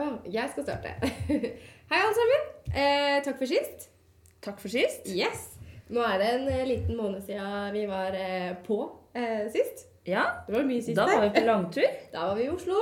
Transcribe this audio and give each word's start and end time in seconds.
Å 0.00 0.04
ja, 0.06 0.12
jeg 0.32 0.50
skal 0.54 0.64
starte. 0.64 0.90
Hei, 1.90 1.98
alle 1.98 2.14
sammen. 2.16 2.44
Eh, 2.72 3.16
takk 3.26 3.36
for 3.36 3.50
sist. 3.50 3.90
Takk 4.40 4.62
for 4.62 4.72
sist. 4.72 5.04
Yes. 5.12 5.42
Nå 5.92 6.00
er 6.06 6.22
det 6.22 6.28
en 6.38 6.46
eh, 6.48 6.62
liten 6.70 6.96
måned 6.96 7.20
siden 7.26 7.74
vi 7.74 7.82
var 7.90 8.16
eh, 8.16 8.54
på 8.64 8.78
eh, 9.12 9.44
sist. 9.52 9.84
Ja, 10.08 10.22
Det 10.46 10.54
var 10.56 10.64
mye 10.64 10.80
sist 10.80 10.96
da 10.96 11.04
var 11.10 11.26
vi 11.26 11.34
på 11.34 11.44
langtur. 11.44 11.84
Da 12.14 12.30
var 12.30 12.38
vi 12.40 12.46
i 12.46 12.52
Oslo 12.54 12.78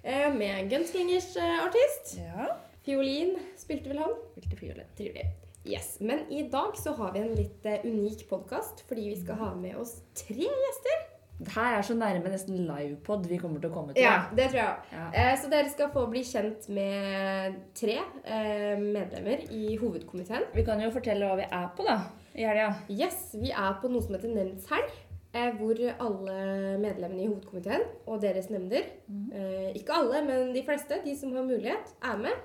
eh, 0.00 0.30
med 0.32 0.70
Gunslingers 0.72 1.28
eh, 1.36 1.58
artist. 1.66 2.14
Ja. 2.22 2.54
Fiolin 2.86 3.36
spilte 3.60 3.92
vel 3.92 4.00
han. 4.06 4.16
Spilte 4.38 4.56
fiolin. 4.62 4.88
Trivelig. 4.96 5.28
Yes. 5.68 5.98
Men 6.00 6.24
i 6.32 6.46
dag 6.50 6.72
så 6.80 6.96
har 6.96 7.12
vi 7.12 7.20
en 7.26 7.36
litt 7.36 7.68
unik 7.84 8.24
podkast 8.32 8.80
fordi 8.88 9.10
vi 9.12 9.20
skal 9.20 9.42
ha 9.44 9.52
med 9.60 9.76
oss 9.82 9.98
tre 10.24 10.48
gjester. 10.48 11.04
Her 11.42 11.78
er 11.78 11.82
så 11.82 11.96
nærme 11.98 12.30
nesten 12.30 12.60
livepod 12.68 13.24
vi 13.26 13.38
kommer 13.40 13.58
til 13.62 13.72
å 13.72 13.74
komme 13.74 13.94
til. 13.96 14.04
Ja, 14.04 14.28
det 14.30 14.50
tror 14.52 14.60
jeg. 14.60 14.90
Ja. 14.94 15.06
Eh, 15.10 15.32
så 15.40 15.50
dere 15.50 15.70
skal 15.72 15.90
få 15.94 16.04
bli 16.10 16.22
kjent 16.26 16.68
med 16.70 17.56
tre 17.78 17.96
eh, 17.98 18.76
medlemmer 18.78 19.42
i 19.50 19.76
hovedkomiteen. 19.80 20.46
Vi 20.54 20.66
kan 20.66 20.82
jo 20.82 20.92
fortelle 20.94 21.26
hva 21.26 21.40
vi 21.40 21.48
er 21.48 21.72
på, 21.76 21.86
da. 21.88 21.98
I 22.38 22.46
helga. 22.46 22.68
Yes, 22.92 23.32
vi 23.34 23.50
er 23.50 23.74
på 23.82 23.90
noe 23.90 24.04
som 24.04 24.14
heter 24.16 24.30
Nemndshelg. 24.32 24.94
Eh, 25.32 25.50
hvor 25.56 25.78
alle 26.04 26.38
medlemmene 26.76 27.22
i 27.24 27.28
hovedkomiteen 27.30 27.86
og 28.04 28.20
deres 28.20 28.50
nemnder, 28.52 28.84
eh, 29.32 29.70
ikke 29.78 29.94
alle, 29.96 30.20
men 30.26 30.50
de 30.52 30.62
fleste, 30.66 30.98
de 31.04 31.14
som 31.16 31.32
har 31.32 31.46
mulighet, 31.48 31.94
er 32.04 32.18
med. 32.20 32.42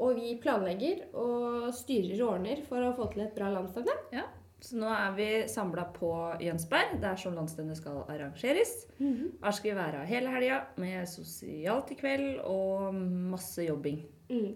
Og 0.00 0.16
vi 0.16 0.38
planlegger 0.40 1.02
og 1.12 1.68
styrer 1.76 2.16
og 2.22 2.38
ordner 2.38 2.62
for 2.64 2.80
å 2.80 2.94
få 2.96 3.10
til 3.12 3.26
et 3.26 3.34
bra 3.36 3.50
landsstevne. 3.52 3.92
Ja. 4.16 4.24
Så 4.62 4.78
nå 4.78 4.86
er 4.94 5.14
vi 5.16 5.28
samla 5.50 5.88
på 5.94 6.10
Jønsberg. 6.40 7.00
der 7.02 7.16
som 7.18 7.34
landsstevnet 7.34 7.80
skal 7.80 8.04
arrangeres. 8.06 8.86
Her 9.42 9.56
skal 9.56 9.72
vi 9.72 9.78
være 9.78 10.04
hele 10.06 10.30
helga 10.30 10.60
med 10.78 11.08
sosialt 11.10 11.90
i 11.90 11.96
kveld 11.98 12.38
og 12.46 12.94
masse 12.94 13.66
jobbing. 13.66 14.04
Mm. 14.30 14.54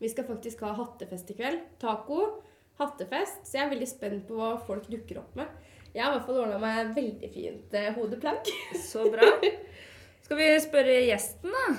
Vi 0.00 0.10
skal 0.10 0.26
faktisk 0.26 0.64
ha 0.66 0.72
hattefest 0.74 1.30
i 1.30 1.36
kveld. 1.38 1.60
Taco, 1.78 2.42
hattefest. 2.80 3.46
Så 3.46 3.60
jeg 3.60 3.66
er 3.68 3.72
veldig 3.76 3.88
spent 3.88 4.26
på 4.26 4.40
hva 4.40 4.56
folk 4.66 4.90
dukker 4.90 5.22
opp 5.22 5.38
med. 5.38 5.46
Jeg 5.94 6.02
har 6.02 6.10
i 6.10 6.16
hvert 6.16 6.26
fall 6.26 6.42
ordna 6.42 6.58
meg 6.58 6.90
veldig 6.96 7.30
fint 7.30 7.78
hodeplank. 7.94 7.96
hodeplagg. 8.00 8.52
Så 8.82 9.06
bra. 9.14 9.30
Skal 10.26 10.40
vi 10.40 10.50
spørre 10.64 10.98
gjesten, 11.06 11.54
da? 11.54 11.78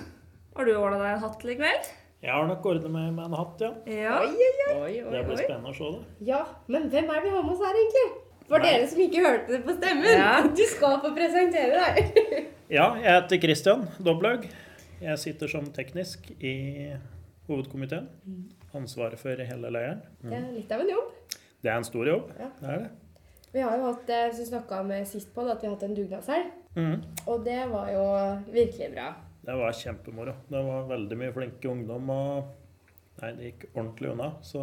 Har 0.56 0.66
du 0.66 0.78
ordna 0.78 1.02
deg 1.02 1.12
en 1.18 1.24
hatt 1.26 1.40
til 1.42 1.52
i 1.52 1.60
kveld? 1.60 1.94
Jeg 2.26 2.34
har 2.34 2.48
nok 2.50 2.64
ordnet 2.66 2.90
meg 2.90 3.10
med 3.14 3.28
en 3.28 3.36
hatt, 3.38 3.60
ja. 3.62 3.68
Ja. 3.86 4.14
Oi, 4.24 4.32
oi, 4.34 4.54
oi. 4.66 4.78
Oi, 4.82 4.94
Det 5.14 5.20
blir 5.28 5.38
spennende 5.38 5.70
å 5.70 5.76
se 5.78 5.90
det. 5.94 6.00
Ja, 6.26 6.40
men 6.74 6.88
hvem 6.90 7.12
er 7.14 7.20
det 7.20 7.28
vi 7.28 7.34
har 7.36 7.44
med 7.46 7.54
oss 7.54 7.62
her, 7.62 7.78
egentlig? 7.78 8.06
For 8.50 8.62
Nei. 8.62 8.72
dere 8.72 8.88
som 8.90 9.02
ikke 9.06 9.22
hørte 9.26 9.54
det 9.54 9.60
på 9.68 9.76
stemmen. 9.78 10.10
Ja. 10.10 10.32
Du 10.58 10.64
skal 10.72 10.98
få 11.04 11.12
presentere 11.18 11.84
deg. 11.84 12.20
Ja, 12.74 12.88
jeg 12.98 13.06
heter 13.06 13.38
Christian 13.44 13.84
Doblaug. 14.02 14.48
Jeg 14.98 15.22
sitter 15.22 15.52
som 15.52 15.68
teknisk 15.70 16.32
i 16.42 16.56
hovedkomiteen. 17.46 18.08
Ansvaret 18.74 19.22
for 19.22 19.38
hele 19.38 19.70
leiren. 19.70 20.02
Det 20.24 20.34
er 20.34 20.48
litt 20.50 20.74
av 20.74 20.82
en 20.82 20.90
jobb. 20.90 21.36
Det 21.62 21.70
er 21.70 21.78
en 21.78 21.86
stor 21.86 22.10
jobb. 22.10 22.32
Ja. 22.42 22.50
Det 22.58 22.72
er 22.74 22.82
det. 22.88 22.90
Vi 23.54 23.62
har 23.62 23.78
jo 23.78 23.86
hatt, 23.92 24.10
eh, 24.10 24.32
som 24.32 24.42
vi 24.42 24.48
snakka 24.50 24.82
om 24.82 24.96
sist 25.06 25.30
på, 25.36 25.46
at 25.46 25.62
vi 25.62 25.70
har 25.70 25.78
hatt 25.78 25.86
en 25.86 25.94
dugnadshelg. 26.00 26.50
Mm. 26.74 27.06
Og 27.28 27.46
det 27.46 27.62
var 27.70 27.94
jo 27.94 28.08
virkelig 28.58 28.90
bra. 28.98 29.12
Det 29.46 29.56
var 29.60 29.72
kjempemoro. 29.78 30.34
Det 30.50 30.62
var 30.66 30.88
veldig 30.90 31.18
mye 31.22 31.34
flinke 31.36 31.70
ungdom, 31.70 32.10
og 32.10 32.54
Nei, 33.22 33.30
det 33.38 33.46
gikk 33.48 33.62
ordentlig 33.78 34.10
unna. 34.12 34.26
Så 34.44 34.62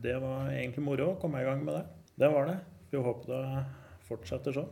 det 0.00 0.14
var 0.22 0.46
egentlig 0.48 0.80
moro 0.86 1.10
å 1.12 1.16
komme 1.20 1.42
i 1.42 1.44
gang 1.44 1.60
med 1.66 1.74
det. 1.76 1.82
Det 2.22 2.30
var 2.32 2.46
det. 2.48 2.54
Vi 2.90 3.02
håper 3.04 3.28
det 3.34 3.64
fortsetter 4.08 4.54
sånn. 4.56 4.70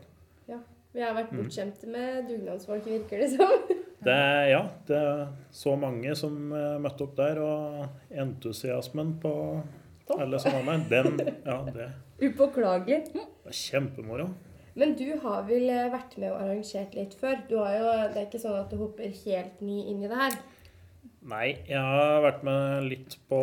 Ja. 0.49 0.61
Vi 0.95 1.03
har 1.05 1.13
Mm. 1.13 1.19
vært 1.19 1.35
bortskjemte 1.37 1.87
med 1.93 2.29
dugnadsfolk, 2.31 2.87
virker 2.87 3.19
det 3.21 3.29
som. 3.37 3.53
Det, 3.99 4.15
ja, 4.53 4.61
det 4.87 4.95
er 4.97 5.27
så 5.51 5.73
mange 5.77 6.15
som 6.17 6.53
eh, 6.55 6.79
møtte 6.79 7.03
opp 7.03 7.17
der, 7.19 7.41
og 7.43 7.89
entusiasmen 8.15 9.17
på 9.21 9.33
Topp. 10.07 10.21
alle 10.23 10.39
med, 10.65 10.85
den 10.89 11.19
Ja, 11.45 11.57
det 11.67 11.89
Upåklagelig. 12.31 13.01
var 13.45 13.53
kjempemoro. 13.53 14.29
Men 14.79 14.93
du 14.99 15.09
har 15.25 15.43
vel 15.49 15.67
eh, 15.73 15.89
vært 15.91 16.15
med 16.23 16.31
og 16.31 16.39
arrangert 16.45 16.93
litt 16.95 17.17
før? 17.19 17.41
Du 17.49 17.57
har 17.59 17.73
jo, 17.75 17.89
det 18.15 18.21
er 18.23 18.27
ikke 18.29 18.41
sånn 18.43 18.59
at 18.61 18.71
du 18.71 18.77
hopper 18.79 19.11
helt 19.25 19.61
ny 19.65 19.81
inn 19.91 20.05
i 20.05 20.11
det 20.11 20.19
her? 20.21 20.37
Nei, 21.29 21.49
jeg 21.67 21.81
har 21.83 22.23
vært 22.25 22.45
med 22.47 22.87
litt 22.89 23.17
på 23.29 23.41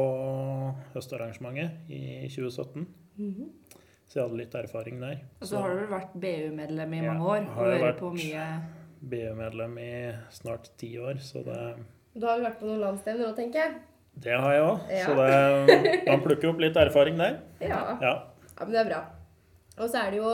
høstarrangementet 0.96 1.92
i 1.92 2.02
2017. 2.32 2.86
Så 4.06 4.20
jeg 4.20 4.24
hadde 4.28 4.40
litt 4.40 4.56
erfaring 4.58 5.02
der. 5.02 5.20
Og 5.42 5.50
så 5.50 5.60
har 5.62 5.74
du 5.74 5.82
vel 5.82 5.92
vært 5.92 6.16
BU-medlem 6.24 6.94
i 6.96 7.02
Ja, 7.04 7.12
mange 7.12 7.28
år 7.34 7.50
har 7.58 7.72
jeg 7.74 7.84
vært. 7.84 8.04
mye 8.16 8.46
BU-medlem 9.12 9.78
i 9.84 9.92
snart 10.34 10.72
ti 10.80 10.94
år, 11.02 11.20
så 11.22 11.44
det, 11.46 11.60
Du 12.16 12.26
har 12.26 12.38
vel 12.40 12.48
vært 12.48 12.60
på 12.62 12.70
noen 12.70 12.84
landsstevner 12.86 13.28
òg, 13.32 13.36
tenker 13.42 13.66
jeg? 13.66 13.76
det 14.24 14.32
har 14.40 14.54
jeg 14.56 14.62
òg. 14.64 14.92
Ja. 14.96 15.06
Så 15.06 15.16
det, 15.20 15.96
man 16.08 16.22
plukker 16.24 16.54
opp 16.54 16.62
litt 16.64 16.78
erfaring 16.80 17.18
der. 17.20 17.42
Ja. 17.60 17.82
Ja. 18.00 18.14
Ja, 18.56 18.64
men 18.64 18.72
det 18.72 18.80
er 18.86 18.88
bra. 18.94 19.02
Og 19.84 19.90
så 19.92 20.06
er 20.06 20.14
det 20.16 20.22
jo, 20.22 20.30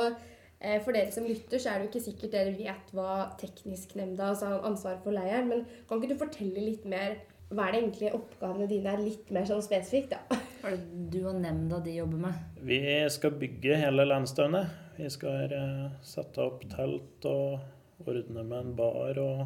for 0.85 0.93
dere 0.93 1.11
som 1.11 1.25
lytter, 1.25 1.57
så 1.59 1.71
er 1.71 1.79
det 1.81 1.87
jo 1.87 1.91
ikke 1.91 2.05
sikkert 2.05 2.31
dere 2.35 2.51
vet 2.57 2.91
hva 2.93 3.31
teknisk-nemnda 3.41 4.27
altså 4.33 4.51
har 4.51 4.65
ansvar 4.69 4.99
for 5.03 5.15
leiren. 5.15 5.47
Men 5.49 5.63
kan 5.89 5.97
ikke 6.01 6.13
du 6.13 6.19
fortelle 6.21 6.61
litt 6.67 6.85
mer 6.85 7.15
hva 7.51 7.65
er 7.67 7.73
det 7.73 7.79
egentlig 7.81 8.11
oppgavene 8.15 8.67
dine 8.69 8.91
er 8.93 9.01
litt 9.03 9.31
mer 9.35 9.43
sånn 9.49 9.63
spesifikt, 9.65 10.13
da? 10.13 10.37
Hva 10.61 10.69
er 10.71 10.77
det 10.77 11.07
du 11.11 11.17
og 11.27 11.35
nemnda 11.41 11.81
de 11.83 11.97
jobber 11.97 12.21
med? 12.23 12.37
Vi 12.63 12.77
skal 13.11 13.33
bygge 13.41 13.75
hele 13.81 14.05
landstevnet. 14.07 14.69
Vi 14.95 15.09
skal 15.11 15.51
eh, 15.57 15.89
sette 16.05 16.39
opp 16.45 16.63
telt 16.71 17.27
og 17.27 18.07
ordne 18.07 18.45
med 18.45 18.57
en 18.61 18.71
bar. 18.77 19.19
og 19.19 19.41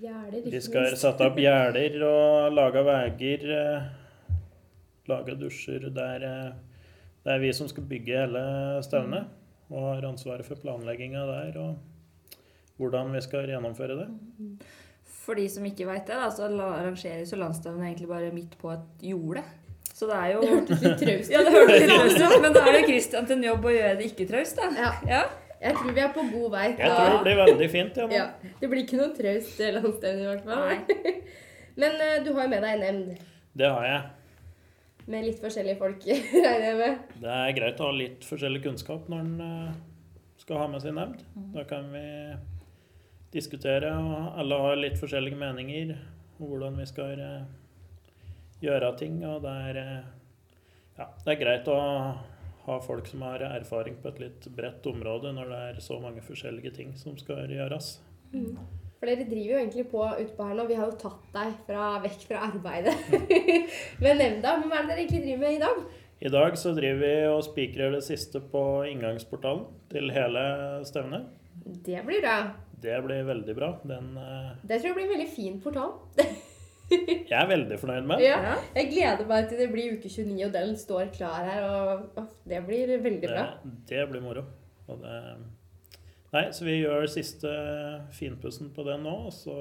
Gjerder, 0.00 0.50
Vi 0.50 0.60
skal 0.60 0.88
minst. 0.88 1.02
sette 1.04 1.28
opp 1.30 1.38
gjerder 1.38 1.94
og 2.08 2.56
lage 2.56 2.82
veier. 2.88 3.46
eh, 3.60 3.86
Lage 5.06 5.36
dusjer. 5.38 5.86
Det 5.94 6.02
er, 6.16 6.24
eh, 6.26 6.52
det 7.22 7.32
er 7.36 7.38
vi 7.44 7.52
som 7.54 7.68
skal 7.70 7.84
bygge 7.86 8.18
hele 8.24 8.42
stevnet. 8.82 9.28
Og 9.70 9.86
har 9.90 10.08
ansvaret 10.08 10.46
for 10.46 10.58
planlegginga 10.62 11.26
der 11.26 11.60
og 11.60 11.76
hvordan 12.76 13.14
vi 13.14 13.22
skal 13.24 13.48
gjennomføre 13.50 13.96
det. 13.98 14.08
For 15.06 15.38
de 15.38 15.46
som 15.50 15.64
ikke 15.66 15.86
veit 15.88 16.06
det, 16.06 16.18
da, 16.20 16.28
så 16.30 16.46
arrangeres 16.46 17.32
jo 17.32 17.38
landsstevnet 17.40 17.88
egentlig 17.88 18.10
bare 18.10 18.34
midt 18.34 18.54
på 18.60 18.70
et 18.74 19.06
jorde. 19.10 19.42
Så 19.96 20.06
det 20.10 20.16
er 20.16 20.32
jo 20.34 20.40
Det 20.42 20.50
hørtes 20.52 20.82
litt 20.84 20.98
traust 21.00 21.32
Ja, 21.32 21.40
det 21.40 21.52
hørtes 21.54 21.80
litt 21.80 21.92
traust 21.94 22.20
ut, 22.20 22.42
men 22.44 22.52
da 22.52 22.62
er 22.68 22.74
det 22.76 22.82
Christian 22.84 23.28
til 23.28 23.38
en 23.38 23.46
jobb 23.46 23.64
å 23.64 23.72
gjøre 23.72 23.94
det 23.96 24.08
ikke 24.10 24.26
traust, 24.28 24.60
da. 24.60 24.68
Ja. 24.76 24.90
Ja. 25.08 25.22
Jeg 25.56 25.78
tror 25.78 25.94
vi 25.96 26.02
er 26.04 26.10
på 26.12 26.24
god 26.34 26.50
vei. 26.52 26.66
Jeg 26.76 26.90
tror 26.92 27.14
det 27.14 27.22
blir 27.24 27.38
veldig 27.40 27.68
fint. 27.72 27.96
Ja. 27.96 28.08
Ja, 28.12 28.52
Det 28.60 28.68
blir 28.68 28.82
ikke 28.84 29.00
noe 29.00 29.14
traust 29.16 29.62
landsstevne, 29.78 30.20
i 30.20 30.28
hvert 30.28 30.44
fall. 30.44 31.24
Men 31.80 31.96
uh, 31.96 32.12
du 32.26 32.30
har 32.36 32.44
jo 32.44 32.50
med 32.52 32.62
deg 32.62 32.76
en 32.76 32.84
nemnd 32.84 33.24
Det 33.56 33.72
har 33.72 33.88
jeg. 33.88 34.02
Med 35.10 35.26
litt 35.26 35.40
forskjellige 35.42 35.78
folk, 35.80 36.06
regner 36.46 36.66
jeg 36.66 36.78
med. 36.80 37.14
Det 37.22 37.32
er 37.32 37.56
greit 37.56 37.80
å 37.80 37.90
ha 37.90 37.96
litt 37.96 38.26
forskjellig 38.26 38.62
kunnskap 38.64 39.08
når 39.12 39.22
en 39.22 39.44
eh, 39.46 39.76
skal 40.42 40.62
ha 40.62 40.68
med 40.70 40.82
sin 40.84 40.98
nemnd. 40.98 41.22
Da 41.54 41.64
kan 41.68 41.88
vi 41.94 42.06
diskutere, 43.34 43.92
og 43.94 44.38
alle 44.40 44.60
har 44.62 44.80
litt 44.80 44.98
forskjellige 45.00 45.38
meninger 45.38 45.94
om 45.96 46.46
hvordan 46.50 46.78
vi 46.80 46.88
skal 46.88 47.22
eh, 47.22 47.44
gjøre 48.64 48.94
ting. 49.00 49.20
Og 49.28 49.42
det 49.44 49.54
er, 49.70 49.82
eh, 49.82 50.08
ja, 51.00 51.10
det 51.24 51.34
er 51.34 51.42
greit 51.42 51.70
å 51.72 51.78
ha 52.66 52.80
folk 52.82 53.06
som 53.06 53.22
har 53.22 53.44
erfaring 53.46 54.00
på 54.02 54.10
et 54.10 54.24
litt 54.24 54.48
bredt 54.56 54.86
område 54.90 55.30
når 55.36 55.52
det 55.52 55.62
er 55.68 55.84
så 55.84 56.00
mange 56.02 56.24
forskjellige 56.26 56.74
ting 56.80 56.96
som 56.98 57.18
skal 57.20 57.46
gjøres. 57.52 57.96
For 58.96 59.10
dere 59.10 59.26
driver 59.28 59.52
jo 59.52 59.60
egentlig 59.60 59.86
på 59.90 60.02
utpå 60.24 60.48
her 60.48 60.56
nå. 60.56 60.64
Vi 60.70 60.76
har 60.78 60.88
jo 60.88 60.98
tatt 61.00 61.26
deg 61.34 61.54
fra, 61.66 61.88
vekk 62.04 62.22
fra 62.30 62.42
arbeidet 62.48 62.94
ved 64.02 64.20
nemnda. 64.22 64.56
Men 64.60 64.70
hva 64.72 64.80
er 64.80 64.86
det 64.86 64.92
dere 64.94 65.02
egentlig 65.04 65.24
driver 65.26 65.42
med 65.44 65.56
i 65.58 65.62
dag? 65.66 65.82
I 66.16 66.32
dag 66.32 66.56
så 66.56 66.72
driver 66.72 67.02
vi 67.02 67.14
og 67.28 67.42
spikrer 67.44 67.92
det 67.92 68.02
siste 68.06 68.40
på 68.40 68.62
inngangsportalen 68.88 69.66
til 69.92 70.08
hele 70.16 70.44
stevnet. 70.88 71.28
Det 71.84 72.00
blir 72.06 72.24
bra. 72.24 72.38
Det 72.80 72.96
blir 73.04 73.24
veldig 73.28 73.56
bra. 73.56 73.70
Den 73.84 74.16
eh, 74.20 74.52
Det 74.64 74.80
tror 74.80 74.90
jeg 74.92 74.96
blir 74.96 75.08
en 75.08 75.14
veldig 75.16 75.30
fin 75.34 75.58
portal. 75.60 75.92
jeg 76.90 77.36
er 77.36 77.48
veldig 77.50 77.78
fornøyd 77.82 78.08
med. 78.08 78.22
den. 78.22 78.26
Ja. 78.30 78.56
Jeg 78.76 78.90
gleder 78.94 79.28
meg 79.28 79.48
til 79.50 79.60
det 79.60 79.68
blir 79.72 79.96
uke 79.98 80.08
29, 80.08 80.40
og 80.46 80.52
den 80.56 80.76
står 80.80 81.12
klar 81.16 81.44
her. 81.44 81.68
Og 81.68 82.20
og 82.22 82.32
det 82.48 82.64
blir 82.68 82.96
veldig 82.96 83.28
bra. 83.28 83.46
Det, 83.64 83.76
det 83.92 84.08
blir 84.12 84.24
moro. 84.24 84.46
Og 84.86 85.00
det, 85.02 85.20
nei, 86.32 86.44
så 86.52 86.66
vi 86.66 86.80
gjør 86.80 87.06
siste 87.10 87.52
finpussen 88.16 88.72
på 88.74 88.84
det 88.86 88.98
nå, 89.02 89.14
og 89.28 89.32
så 89.34 89.56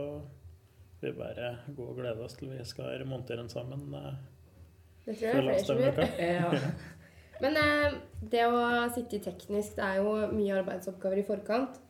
vil 1.02 1.14
vi 1.14 1.20
bare 1.20 1.52
gå 1.76 1.86
og 1.92 2.00
glede 2.00 2.24
oss 2.26 2.38
til 2.40 2.50
vi 2.54 2.66
skal 2.66 3.06
montere 3.10 3.42
den 3.44 3.52
sammen. 3.52 3.94
eh, 3.94 4.16
Det 5.06 5.18
tror 5.20 5.28
jeg 5.28 5.36
er 5.36 5.42
flere 5.42 5.66
som 5.66 5.82
gjør. 5.84 6.70
Men 7.44 7.58
eh, 7.60 7.98
det 8.32 8.46
å 8.48 8.60
sitte 8.96 9.20
teknisk, 9.26 9.76
det 9.78 9.84
er 9.84 10.00
jo 10.02 10.16
mye 10.32 10.56
arbeidsoppgaver 10.62 11.20
i 11.22 11.28
forkant. 11.28 11.82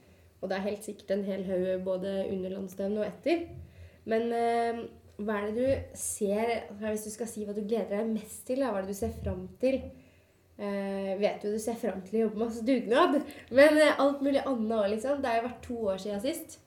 Og 0.42 0.50
det 0.50 0.58
er 0.58 0.68
helt 0.68 0.86
sikkert 0.86 1.14
en 1.16 1.26
hel 1.26 1.46
haug 1.48 1.84
både 1.86 2.16
under 2.30 2.56
landsstevnet 2.58 3.02
og 3.02 3.08
etter. 3.08 3.46
Men 4.10 4.34
eh, 4.36 4.82
hva 5.22 5.38
er 5.40 5.46
det 5.48 5.56
du 5.56 5.98
ser 5.98 6.50
Hvis 6.82 7.06
du 7.06 7.12
skal 7.14 7.30
si 7.32 7.46
hva 7.48 7.54
du 7.56 7.64
gleder 7.64 8.02
deg 8.02 8.10
mest 8.12 8.44
til, 8.50 8.62
hva 8.66 8.76
er 8.82 8.86
det 8.86 8.94
du 8.94 9.00
ser 9.00 9.14
fram 9.24 9.46
til? 9.62 9.80
Eh, 10.58 11.18
vet 11.20 11.44
jo 11.44 11.52
du 11.52 11.60
ser 11.60 11.76
fram 11.76 12.00
til 12.06 12.16
å 12.16 12.22
jobbe 12.26 12.40
masse 12.46 12.62
dugnad, 12.64 13.18
men 13.52 13.80
eh, 13.82 13.98
alt 14.00 14.22
mulig 14.24 14.40
annet 14.40 14.76
òg, 14.78 14.86
liksom. 14.94 15.20
Det 15.20 15.32
har 15.32 15.42
jo 15.42 15.48
vært 15.50 15.66
to 15.66 15.80
år 15.92 16.00
siden 16.00 16.22
sist. 16.24 16.60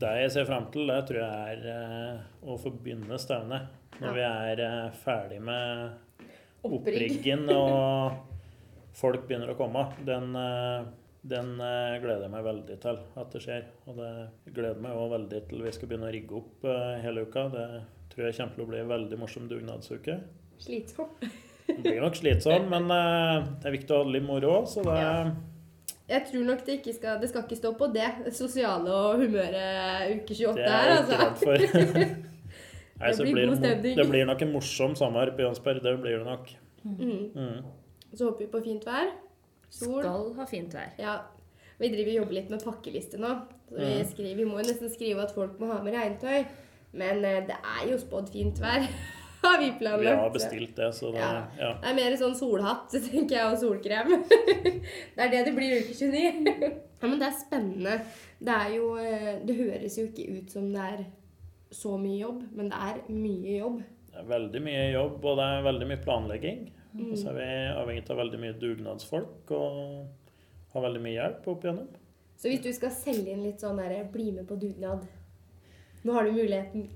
Det 0.00 0.14
jeg 0.18 0.32
ser 0.34 0.48
frem 0.48 0.66
til, 0.74 0.90
det 0.90 1.04
tror 1.06 1.20
jeg 1.20 1.52
er 1.52 1.68
eh, 1.70 2.24
å 2.42 2.56
få 2.58 2.72
begynne 2.74 3.20
stevnet. 3.22 3.76
Når 4.00 4.16
vi 4.16 4.22
er 4.24 4.62
ferdig 5.02 5.42
med 5.44 5.90
Opprigg. 6.64 7.10
oppriggen 7.12 7.42
og 7.52 8.94
folk 8.96 9.26
begynner 9.28 9.52
å 9.52 9.56
komme. 9.58 9.82
Den, 10.08 10.30
den 11.20 11.50
gleder 11.60 12.24
jeg 12.24 12.32
meg 12.32 12.46
veldig 12.46 12.78
til 12.80 13.02
at 13.20 13.36
det 13.36 13.42
skjer. 13.44 13.68
Og 13.92 14.00
det 14.00 14.54
gleder 14.56 14.80
meg 14.80 14.96
òg 14.96 15.12
veldig 15.18 15.42
til 15.50 15.66
vi 15.66 15.74
skal 15.76 15.92
begynne 15.92 16.08
å 16.08 16.14
rigge 16.16 16.40
opp 16.40 16.64
hele 17.04 17.26
uka. 17.28 17.44
Det 17.52 17.68
tror 18.14 18.30
jeg 18.30 18.38
kommer 18.40 18.56
til 18.56 18.64
å 18.64 18.70
bli 18.72 18.80
en 18.80 18.90
veldig 18.96 19.20
morsom 19.20 19.52
dugnadsuke. 19.52 20.16
Slitsom. 20.64 21.12
Det 21.76 21.82
blir 21.84 22.00
nok 22.02 22.16
slitsomt, 22.18 22.68
men 22.70 22.90
eh, 22.90 23.44
det 23.62 23.66
er 23.70 23.74
viktig 23.76 23.94
å 23.94 24.00
ha 24.00 24.04
det 24.08 24.14
litt 24.16 24.26
moro 24.26 24.50
òg, 24.60 24.66
så 24.68 24.82
det 24.86 24.98
Ja. 25.00 25.30
Jeg 26.10 26.24
tror 26.26 26.42
nok 26.48 26.64
det 26.66 26.74
ikke 26.80 26.92
skal 26.96 27.20
Det 27.22 27.28
skal 27.30 27.42
ikke 27.44 27.56
stå 27.60 27.70
på 27.78 27.86
det 27.94 28.06
sosiale 28.34 28.90
og 28.90 29.20
humøret 29.20 30.16
uke 30.16 30.34
28 30.34 30.54
det 30.56 30.64
er 30.66 30.70
her, 30.70 30.88
jeg 30.90 31.04
ikke 31.04 31.20
altså. 31.26 31.50
redd 31.54 31.76
for. 31.78 32.00
Nei, 33.00 33.08
Det 33.08 33.16
så 33.16 33.22
blir 33.22 33.46
god 33.46 33.52
det, 33.54 33.58
stemning. 33.62 33.96
det 34.00 34.06
blir 34.10 34.24
nok 34.26 34.42
en 34.42 34.52
morsom 34.52 34.96
sommer 34.98 35.30
på 35.36 35.44
Jonsberg. 35.46 35.78
Det 35.84 35.92
blir 36.02 36.18
det 36.18 36.26
nok. 36.26 36.50
Mm. 36.82 37.30
Mm. 37.34 37.62
Så 38.14 38.26
håper 38.26 38.42
vi 38.44 38.48
på 38.52 38.60
fint 38.64 38.84
vær. 38.90 39.12
Sol. 39.70 40.00
Skal 40.02 40.34
ha 40.36 40.44
fint 40.50 40.74
vær. 40.74 40.90
Ja. 40.98 41.14
Vi 41.78 41.88
driver 41.94 42.10
og 42.10 42.16
jobber 42.24 42.34
litt 42.40 42.50
med 42.50 42.64
pakkeliste 42.66 43.16
nå. 43.22 43.30
Så 43.70 43.78
vi, 43.78 43.86
Mhm. 43.94 44.10
skriver, 44.10 44.36
vi 44.36 44.44
må 44.50 44.58
jo 44.58 44.66
nesten 44.72 44.90
skrive 44.90 45.22
at 45.22 45.32
folk 45.34 45.60
må 45.60 45.70
ha 45.72 45.78
med 45.82 45.94
regntøy. 45.94 46.44
Men 46.92 47.24
eh, 47.24 47.46
det 47.46 47.56
er 47.56 47.86
jo 47.92 47.96
spådd 48.02 48.28
fint 48.34 48.58
vær. 48.60 48.82
har 49.44 49.58
vi 49.60 49.70
planlagt. 49.78 50.16
Vi 50.16 50.22
har 50.22 50.30
bestilt 50.30 50.76
det, 50.76 50.92
så 50.96 51.12
det 51.12 51.20
Ja. 51.22 51.44
ja. 51.58 51.70
Det 51.82 51.90
er 51.90 51.96
mer 51.96 52.16
sånn 52.20 52.36
solhatt, 52.36 52.90
tenker 53.10 53.36
jeg, 53.36 53.46
og 53.46 53.58
solkrem. 53.60 54.12
det 55.14 55.24
er 55.26 55.32
det 55.32 55.44
det 55.48 55.54
blir 55.56 55.76
uke 55.80 55.94
29. 55.94 56.50
ja, 57.00 57.06
men 57.06 57.16
det 57.20 57.30
er 57.30 57.38
spennende. 57.38 57.96
Det 58.40 58.56
er 58.56 58.74
jo 58.76 58.90
eh, 59.00 59.32
Det 59.46 59.56
høres 59.56 59.98
jo 59.98 60.08
ikke 60.08 60.28
ut 60.36 60.52
som 60.52 60.68
det 60.74 60.84
er 60.94 61.06
så 61.70 61.94
mye 62.00 62.18
jobb, 62.18 62.44
men 62.56 62.70
det 62.72 62.82
er 62.90 63.00
mye 63.14 63.56
jobb. 63.60 63.80
Det 64.10 64.18
er 64.18 64.28
veldig 64.28 64.62
mye 64.66 64.84
jobb, 64.90 65.24
og 65.24 65.36
det 65.38 65.48
er 65.54 65.66
veldig 65.68 65.88
mye 65.92 66.02
planlegging. 66.04 66.62
Mm. 66.92 67.12
Og 67.12 67.18
så 67.18 67.30
er 67.30 67.36
vi 67.38 67.48
avhengig 67.78 68.10
av 68.10 68.18
veldig 68.18 68.40
mye 68.42 68.58
dugnadsfolk 68.58 69.52
og 69.54 69.74
har 70.74 70.84
veldig 70.86 71.02
mye 71.04 71.14
hjelp 71.14 71.48
opp 71.52 71.64
igjennom. 71.66 71.88
Så 72.40 72.50
hvis 72.50 72.62
du 72.64 72.70
skal 72.74 72.92
selge 72.94 73.30
inn 73.34 73.44
litt 73.44 73.62
sånn 73.62 73.78
der 73.78 74.02
'bli 74.10 74.32
med 74.32 74.48
på 74.48 74.56
dugnad' 74.58 75.06
Nå 76.02 76.12
har 76.12 76.24
du 76.24 76.32
muligheten. 76.32 76.88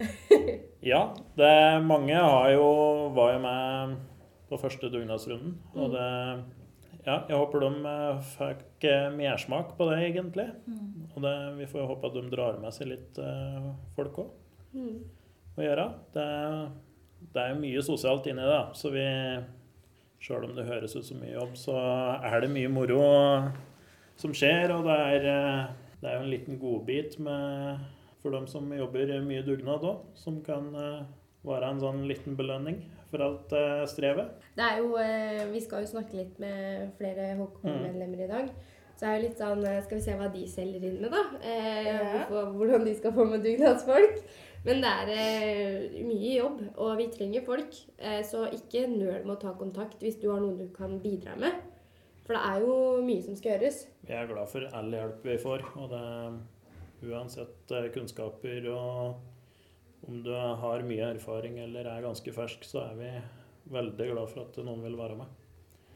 Ja, 0.93 1.15
det 1.39 1.53
mange 1.87 2.17
har 2.21 2.51
jo, 2.53 2.67
var 3.17 3.33
jo 3.33 3.41
med 3.41 3.95
på 4.51 4.59
første 4.61 4.91
dugnadsrunden. 4.93 5.55
Og 5.75 5.95
det 5.95 6.09
Ja, 7.05 7.19
jeg 7.29 7.37
håper 7.37 7.61
de 7.61 7.71
eh, 7.89 8.21
fikk 8.35 8.85
eh, 8.89 9.11
mersmak 9.13 9.75
på 9.77 9.91
det, 9.91 9.99
egentlig. 10.07 10.47
Og 11.15 11.21
det, 11.25 11.33
vi 11.59 11.67
får 11.69 11.83
jo 11.83 11.89
håpe 11.91 12.09
at 12.09 12.15
de 12.17 12.23
drar 12.33 12.57
med 12.63 12.73
seg 12.73 12.89
litt 12.95 13.19
eh, 13.21 13.71
folk 13.97 14.23
òg 14.25 14.33
Mm. 14.75 15.05
å 15.55 15.63
gjøre. 15.63 15.83
Det, 16.17 16.25
det 17.35 17.43
er 17.43 17.53
jo 17.53 17.59
mye 17.61 17.83
sosialt 17.87 18.25
inni 18.27 18.43
det, 18.43 18.63
så 18.75 18.91
vi 18.91 19.05
Sjøl 20.25 20.47
om 20.49 20.55
det 20.57 20.65
høres 20.67 20.97
ut 20.97 21.05
som 21.05 21.21
mye 21.21 21.35
jobb, 21.37 21.53
så 21.61 21.75
er 22.25 22.41
det 22.43 22.49
mye 22.51 22.71
moro 22.73 23.05
som 24.17 24.33
skjer. 24.35 24.73
Og 24.75 24.87
det 24.89 24.97
er, 24.97 25.29
det 26.01 26.09
er 26.09 26.17
jo 26.17 26.23
en 26.25 26.33
liten 26.33 26.59
godbit 26.59 27.19
med, 27.23 27.85
for 28.25 28.33
dem 28.33 28.47
som 28.49 28.71
jobber 28.73 29.11
mye 29.29 29.45
dugnad 29.45 29.85
òg, 29.85 30.01
som 30.17 30.41
kan 30.47 30.71
eh, 30.81 31.03
være 31.45 31.69
en 31.75 31.83
sånn 31.83 32.05
liten 32.09 32.39
belønning 32.39 32.79
for 33.11 33.21
alt 33.21 33.53
eh, 33.53 33.83
strevet. 33.91 34.31
Det 34.57 34.65
er 34.65 34.81
jo, 34.81 34.95
eh, 34.97 35.43
Vi 35.53 35.61
skal 35.61 35.85
jo 35.85 35.91
snakke 35.93 36.17
litt 36.23 36.39
med 36.43 36.95
flere 36.97 37.35
HK-medlemmer 37.37 38.25
i 38.25 38.31
dag. 38.31 38.49
Så 38.95 39.09
er 39.11 39.17
det 39.19 39.25
litt 39.27 39.41
sånn 39.43 39.65
Skal 39.85 39.99
vi 39.99 40.03
se 40.05 40.13
hva 40.17 40.29
de 40.33 40.45
selger 40.49 40.85
inn 40.87 41.01
med, 41.03 41.11
da? 41.13 41.23
Eh, 41.43 41.85
Ja. 41.91 41.99
hvorfor, 42.31 42.53
hvordan 42.61 42.85
de 42.87 42.95
skal 42.97 43.13
få 43.13 43.25
med 43.29 43.43
dugnadsfolk. 43.45 44.21
Men 44.65 44.81
det 44.81 44.91
er 45.03 45.11
eh, 45.13 46.05
mye 46.09 46.31
jobb, 46.39 46.63
og 46.81 46.95
vi 46.97 47.09
trenger 47.13 47.45
folk. 47.45 47.75
Eh, 47.99 48.23
så 48.25 48.47
ikke 48.55 48.87
nøl 48.89 49.27
med 49.27 49.35
å 49.37 49.41
ta 49.43 49.53
kontakt 49.59 50.01
hvis 50.01 50.17
du 50.23 50.31
har 50.31 50.41
noe 50.41 50.57
du 50.57 50.71
kan 50.73 50.97
bidra 51.03 51.35
med. 51.37 51.53
For 52.25 52.33
det 52.39 52.41
er 52.49 52.63
jo 52.65 52.77
mye 53.05 53.21
som 53.27 53.37
skal 53.37 53.59
gjøres. 53.59 53.83
Vi 54.09 54.15
er 54.17 54.31
glad 54.31 54.49
for 54.49 54.65
all 54.73 54.89
hjelp 54.97 55.27
vi 55.29 55.37
får. 55.43 55.67
og 55.77 55.91
det 55.93 56.05
Uansett 57.03 57.71
eh, 57.73 57.91
kunnskaper 57.93 58.69
og 58.73 59.17
om 60.09 60.23
du 60.23 60.31
har 60.35 60.83
mye 60.85 61.07
erfaring 61.15 61.59
eller 61.65 61.87
er 61.89 62.03
ganske 62.05 62.33
fersk, 62.33 62.65
så 62.69 62.83
er 62.91 62.95
vi 62.99 63.11
veldig 63.73 64.11
glad 64.13 64.29
for 64.29 64.45
at 64.45 64.59
noen 64.65 64.83
vil 64.85 64.97
være 64.99 65.17
med. 65.17 65.27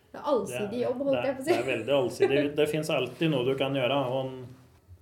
Det 0.08 0.20
er 0.22 0.28
allsidig 0.32 0.78
jobb, 0.82 1.02
holdt 1.04 1.26
jeg 1.26 1.36
på 1.36 1.42
å 1.42 1.46
det 1.48 1.56
er 1.58 1.66
veldig 1.66 1.94
allsidig. 1.98 2.44
Det 2.56 2.68
fins 2.70 2.90
alltid 2.94 3.30
noe 3.34 3.44
du 3.44 3.54
kan 3.60 3.76
gjøre. 3.76 3.98
Og 4.16 4.30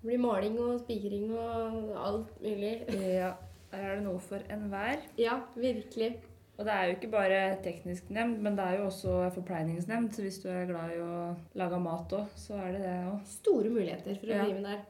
Det 0.02 0.08
blir 0.08 0.18
maling 0.22 0.56
og 0.58 0.80
spikring 0.82 1.28
og 1.34 1.92
alt 2.08 2.40
mulig. 2.42 2.72
Ja, 2.90 3.30
der 3.70 3.84
er 3.84 3.94
det 4.00 4.06
noe 4.08 4.18
for 4.22 4.42
enhver. 4.50 4.98
Ja, 5.18 5.38
virkelig. 5.54 6.16
Og 6.56 6.64
det 6.64 6.72
er 6.72 6.88
jo 6.88 6.96
ikke 6.96 7.12
bare 7.12 7.40
teknisk 7.62 8.10
nemnd, 8.10 8.38
men 8.42 8.56
det 8.56 8.64
er 8.64 8.78
jo 8.80 8.86
også 8.88 9.16
forpleiningsnemnd. 9.34 10.10
Så 10.16 10.22
hvis 10.24 10.38
du 10.42 10.48
er 10.50 10.66
glad 10.70 10.94
i 10.96 11.00
å 11.04 11.16
lage 11.60 11.80
mat 11.84 12.14
òg, 12.16 12.30
så 12.34 12.56
er 12.64 12.72
det 12.74 12.82
det 12.86 12.94
òg. 13.12 13.18
Store 13.28 13.70
muligheter 13.70 14.18
for 14.18 14.26
å 14.26 14.38
Ja. 14.38 14.44
drive 14.44 14.62
der. 14.64 14.84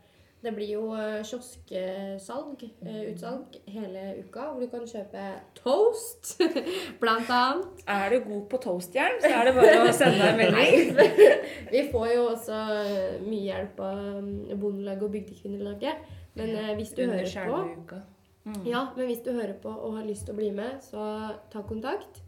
Det 0.46 0.52
blir 0.54 0.68
jo 0.76 0.82
eh, 0.94 1.24
kiosksalg, 1.26 2.60
eh, 2.86 2.98
utsalg, 3.10 3.56
hele 3.66 4.02
uka, 4.20 4.44
hvor 4.52 4.60
du 4.62 4.68
kan 4.70 4.84
kjøpe 4.86 5.24
toast, 5.58 6.36
blant 7.02 7.32
annet. 7.34 7.80
Er 7.90 8.14
du 8.14 8.20
god 8.28 8.44
på 8.52 8.60
toastjern, 8.62 9.18
så 9.24 9.32
er 9.40 9.48
det 9.48 9.54
bare 9.56 9.80
å 9.88 9.94
sende 9.96 10.28
en 10.28 10.38
melding. 10.42 10.92
Vi 11.74 11.82
får 11.90 12.06
jo 12.12 12.28
også 12.28 12.60
eh, 12.76 13.16
mye 13.24 13.42
hjelp 13.48 13.82
av 13.88 14.04
mm, 14.20 14.36
Bondelaget 14.52 15.02
og 15.08 15.16
Bygdekvinnelaget. 15.16 16.06
Men 16.38 16.54
hvis 16.78 16.94
du 16.94 17.02
Under 17.08 17.26
hører 17.26 17.74
på. 17.90 18.00
Mm. 18.46 18.62
Ja, 18.68 18.84
men 18.94 19.10
hvis 19.10 19.24
du 19.26 19.32
hører 19.32 19.56
på 19.58 19.72
og 19.72 19.96
har 19.96 20.06
lyst 20.06 20.28
til 20.28 20.36
å 20.36 20.38
bli 20.38 20.52
med, 20.54 20.78
så 20.84 21.32
ta 21.50 21.64
kontakt. 21.66 22.22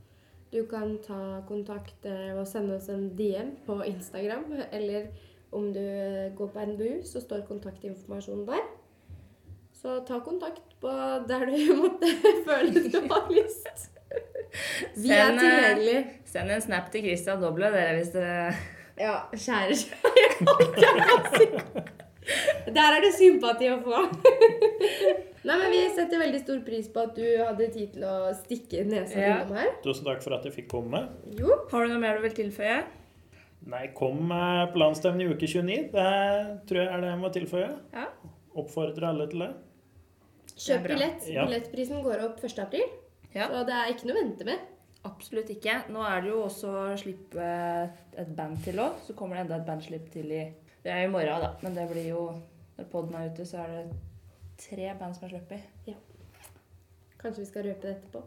Du 0.51 0.65
kan 0.67 0.97
ta 1.05 1.45
kontakt 1.47 2.09
og 2.09 2.47
sende 2.49 2.81
oss 2.81 2.89
en 2.91 3.13
DM 3.15 3.53
på 3.67 3.79
Instagram, 3.85 4.49
eller 4.73 5.13
om 5.53 5.73
du 5.73 5.85
går 6.37 6.49
på 6.55 6.61
NBU, 6.73 7.03
så 7.09 7.21
står 7.25 7.41
kontaktinformasjonen 7.49 8.47
der. 8.49 8.65
Så 9.79 9.89
ta 10.09 10.19
kontakt 10.21 10.63
på 10.83 10.91
der 11.29 11.47
du 11.47 11.75
måtte 11.83 12.07
føle 12.47 12.73
du 12.89 12.99
har 13.13 13.29
lyst. 13.33 13.91
Vi 14.97 15.09
er 15.13 15.31
eh, 15.31 15.39
tilgjengelige. 15.39 16.03
Send 16.29 16.51
en 16.51 16.61
snap 16.65 16.87
til 16.93 17.01
Christian 17.07 17.41
Doble, 17.43 17.67
dere, 17.75 17.95
hvis 18.01 18.13
dere 18.15 18.53
Ja, 18.99 19.15
kjære 19.33 19.75
kjære. 19.79 20.03
Der 22.75 22.93
er 22.93 23.01
det 23.05 23.13
sympati 23.17 23.69
å 23.73 23.79
få. 23.85 23.99
Nei, 25.49 25.55
men 25.55 25.71
Vi 25.73 25.79
setter 25.97 26.21
veldig 26.21 26.41
stor 26.43 26.59
pris 26.67 26.87
på 26.93 26.99
at 27.07 27.13
du 27.17 27.25
hadde 27.41 27.69
tid 27.73 27.89
til 27.95 28.03
å 28.05 28.17
stikke 28.37 28.83
nesa 28.89 29.17
Ja. 29.23 29.29
innom 29.39 29.55
her. 29.57 29.71
tusen 29.85 30.05
takk 30.05 30.21
for 30.25 30.33
at 30.37 30.45
jeg 30.45 30.53
fikk 30.59 30.69
komme. 30.75 31.01
Jo. 31.39 31.51
Har 31.71 31.81
du 31.87 31.91
noe 31.95 32.03
mer 32.03 32.13
du 32.19 32.23
vil 32.27 32.35
tilføye? 32.37 32.79
Nei, 33.69 33.89
kom 33.97 34.31
eh, 34.33 34.65
på 34.73 34.81
landsstevnet 34.81 35.27
i 35.27 35.33
uke 35.35 35.49
29. 35.51 35.91
Det 35.93 36.09
tror 36.69 36.81
jeg 36.81 36.93
er 36.93 37.03
det 37.03 37.11
jeg 37.11 37.21
må 37.21 37.31
tilføye. 37.35 37.71
Ja. 37.95 38.07
Oppfordrer 38.59 39.11
alle 39.11 39.29
til 39.31 39.45
det. 39.45 39.51
Kjøp 40.55 40.89
billett. 40.89 41.29
Ja. 41.31 41.45
Billettprisen 41.47 42.03
går 42.05 42.25
opp 42.29 42.43
1. 42.45 42.59
april. 42.65 42.87
Ja. 43.35 43.51
Så 43.51 43.65
det 43.69 43.77
er 43.77 43.93
ikke 43.93 44.09
noe 44.09 44.17
å 44.17 44.23
vente 44.23 44.49
med. 44.49 44.65
Absolutt 45.09 45.53
ikke. 45.55 45.77
Nå 45.95 46.03
er 46.07 46.25
det 46.25 46.33
jo 46.33 46.41
også 46.47 46.73
slipp 46.99 47.35
slippe 47.35 47.51
et 48.19 48.33
band 48.39 48.59
til 48.65 48.81
òg. 48.83 49.03
Så 49.07 49.15
kommer 49.19 49.39
det 49.39 49.47
enda 49.47 49.61
et 49.61 49.69
bandslipp 49.69 50.09
til 50.15 50.33
i 50.33 50.43
Det 50.83 50.95
er 50.95 51.05
i 51.05 51.13
morgen, 51.13 51.45
da. 51.45 51.53
Men 51.63 51.77
det 51.77 51.89
blir 51.91 52.09
jo 52.15 52.25
Når 52.79 52.87
poden 52.93 53.15
er 53.19 53.31
ute, 53.33 53.47
så 53.47 53.65
er 53.65 53.71
det 53.75 53.85
tre 54.59 54.93
band 54.99 55.15
som 55.15 55.25
er 55.27 55.33
sluppet. 55.35 55.95
Kanskje 57.19 57.43
vi 57.43 57.47
skal 57.49 57.65
røpe 57.67 57.83
det 57.83 57.97
etterpå. 57.97 58.23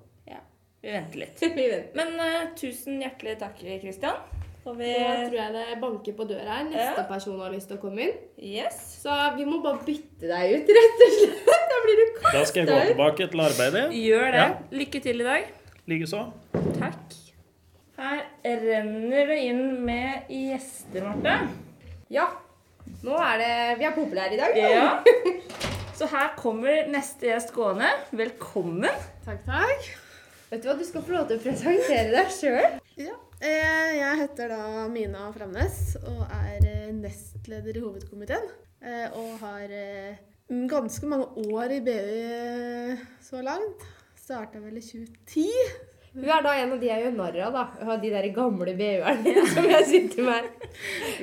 Vi 0.82 0.92
venter 0.92 1.22
litt. 1.22 1.42
vi 1.56 1.68
venter. 1.70 1.92
Men 1.96 2.16
uh, 2.20 2.54
tusen 2.58 3.02
hjertelig 3.04 3.38
takk, 3.42 3.60
Christian. 3.84 4.18
Og 4.66 4.76
vi 4.78 4.92
Nå 4.94 5.14
tror 5.26 5.38
jeg 5.40 5.54
det 5.56 5.78
banker 5.82 6.14
på 6.18 6.26
døra 6.30 6.58
her. 6.60 6.66
Neste 6.70 7.02
Ja. 7.02 7.06
person 7.10 7.40
har 7.42 7.50
lyst 7.52 7.68
til 7.72 7.78
å 7.78 7.82
komme 7.82 8.04
inn. 8.06 8.12
Yes. 8.38 8.76
Så 9.02 9.16
vi 9.38 9.46
må 9.46 9.62
bare 9.64 9.80
bytte 9.86 10.28
deg 10.30 10.54
ut, 10.54 10.70
rett 10.78 11.02
og 11.06 11.16
slett. 11.16 11.50
Da 11.72 11.80
blir 11.86 11.98
du 12.02 12.06
kasta 12.20 12.38
Da 12.38 12.44
skal 12.46 12.66
jeg 12.66 12.70
gå 12.70 12.92
tilbake 12.92 13.28
til 13.32 13.40
arbeidet. 13.48 13.86
Gjør 13.98 14.28
det. 14.36 14.44
Ja. 14.44 14.58
Lykke 14.72 15.02
til 15.02 15.22
i 15.22 15.24
dag. 15.24 15.48
Likeså. 15.90 16.22
Takk. 16.78 17.18
Her 17.98 18.22
renner 18.46 19.28
det 19.32 19.40
inn 19.48 19.64
med 19.86 20.30
gjester, 20.30 21.04
Marte. 21.10 21.50
Ja. 22.10 22.28
Nå 23.04 23.18
er 23.18 23.38
det 23.42 23.80
Vi 23.80 23.86
er 23.86 23.92
populære 23.98 24.34
i 24.34 24.38
dag. 24.38 24.54
da. 24.56 24.62
Ja. 24.62 25.04
Så 25.98 26.08
her 26.10 26.32
kommer 26.38 26.88
neste 26.90 27.28
gjest 27.30 27.52
gående. 27.54 27.90
Velkommen. 28.12 28.90
Takk, 29.26 29.44
takk. 29.46 29.90
Vet 30.52 30.64
du 30.64 30.70
hva, 30.70 30.78
du 30.78 30.86
skal 30.86 31.02
få 31.06 31.14
lov 31.18 31.28
til 31.30 31.38
å 31.38 31.44
presentere 31.44 32.10
deg 32.12 32.32
sjøl. 32.34 32.80
Ja, 32.98 33.14
jeg 33.42 34.18
heter 34.22 34.52
da 34.54 34.88
Mina 34.92 35.30
Framnes 35.34 35.96
og 36.04 36.26
er 36.30 36.66
eh, 36.68 36.90
nestleder 36.94 37.78
i 37.78 37.84
hovedkomiteen. 37.84 38.50
eh, 38.84 39.08
Og 39.18 39.40
har 39.42 39.72
eh, 39.74 40.20
ganske 40.70 41.06
mange 41.10 41.26
år 41.50 41.72
i 41.78 41.80
BU 41.82 41.92
eh, 41.92 42.98
så 43.24 43.42
langt. 43.42 43.82
Starta 44.22 44.60
vel 44.62 44.78
i 44.78 44.82
2010. 44.86 45.48
Hun 46.14 46.28
er 46.28 46.42
da 46.44 46.52
en 46.60 46.74
av 46.76 46.80
de 46.82 46.90
jeg 46.90 47.04
gjør 47.06 47.14
narr 47.16 47.38
av, 47.48 47.54
da. 47.56 47.96
De 48.02 48.10
der 48.12 48.26
gamle 48.36 48.74
BU-erne 48.76 49.46
som 49.54 49.68
jeg 49.70 49.86
sitter 49.88 50.26
med 50.28 50.34
her. 50.34 50.50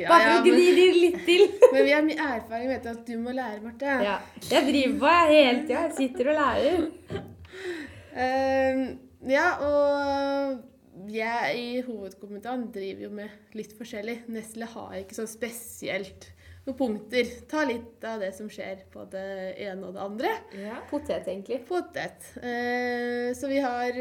Ja, 0.01 0.09
Bare 0.09 0.31
for 0.31 0.39
å 0.39 0.45
gni 0.47 0.71
de 0.79 0.87
litt 0.97 1.19
til. 1.27 1.45
men 1.75 1.85
vi 1.85 1.93
har 1.93 2.07
mye 2.07 2.29
erfaring, 2.39 2.71
vet 2.73 2.87
du, 2.87 2.89
at 2.95 3.03
du 3.07 3.19
må 3.21 3.35
lære, 3.37 3.61
Marte. 3.67 3.99
Ja. 4.07 4.17
Jeg 4.49 4.65
driver 4.71 4.97
på 5.05 5.13
jeg 5.13 5.37
hele 5.37 5.61
tida. 5.69 5.83
Jeg 5.85 5.95
sitter 6.01 6.33
og 6.33 6.41
lærer. 6.41 6.89
Uh, 8.17 8.83
ja, 9.37 9.47
og 9.69 10.65
jeg 11.13 11.59
i 11.59 11.81
hovedkomiteen 11.87 12.67
driver 12.75 13.03
jo 13.07 13.11
med 13.11 13.55
litt 13.59 13.73
forskjellig. 13.79 14.21
Nestle 14.33 14.67
har 14.73 14.97
ikke 15.01 15.17
sånn 15.19 15.31
spesielt 15.31 16.29
noen 16.67 16.77
punkter. 16.79 17.31
Ta 17.49 17.63
litt 17.69 18.05
av 18.05 18.21
det 18.21 18.33
som 18.37 18.49
skjer 18.53 18.83
på 18.93 19.07
det 19.13 19.25
ene 19.65 19.89
og 19.89 19.95
det 19.97 20.03
andre. 20.05 20.33
Ja. 20.59 20.81
Potet, 20.91 21.27
egentlig. 21.31 21.63
Potet. 21.69 22.29
Eh, 22.43 23.31
så 23.39 23.49
vi 23.49 23.61
har 23.65 23.93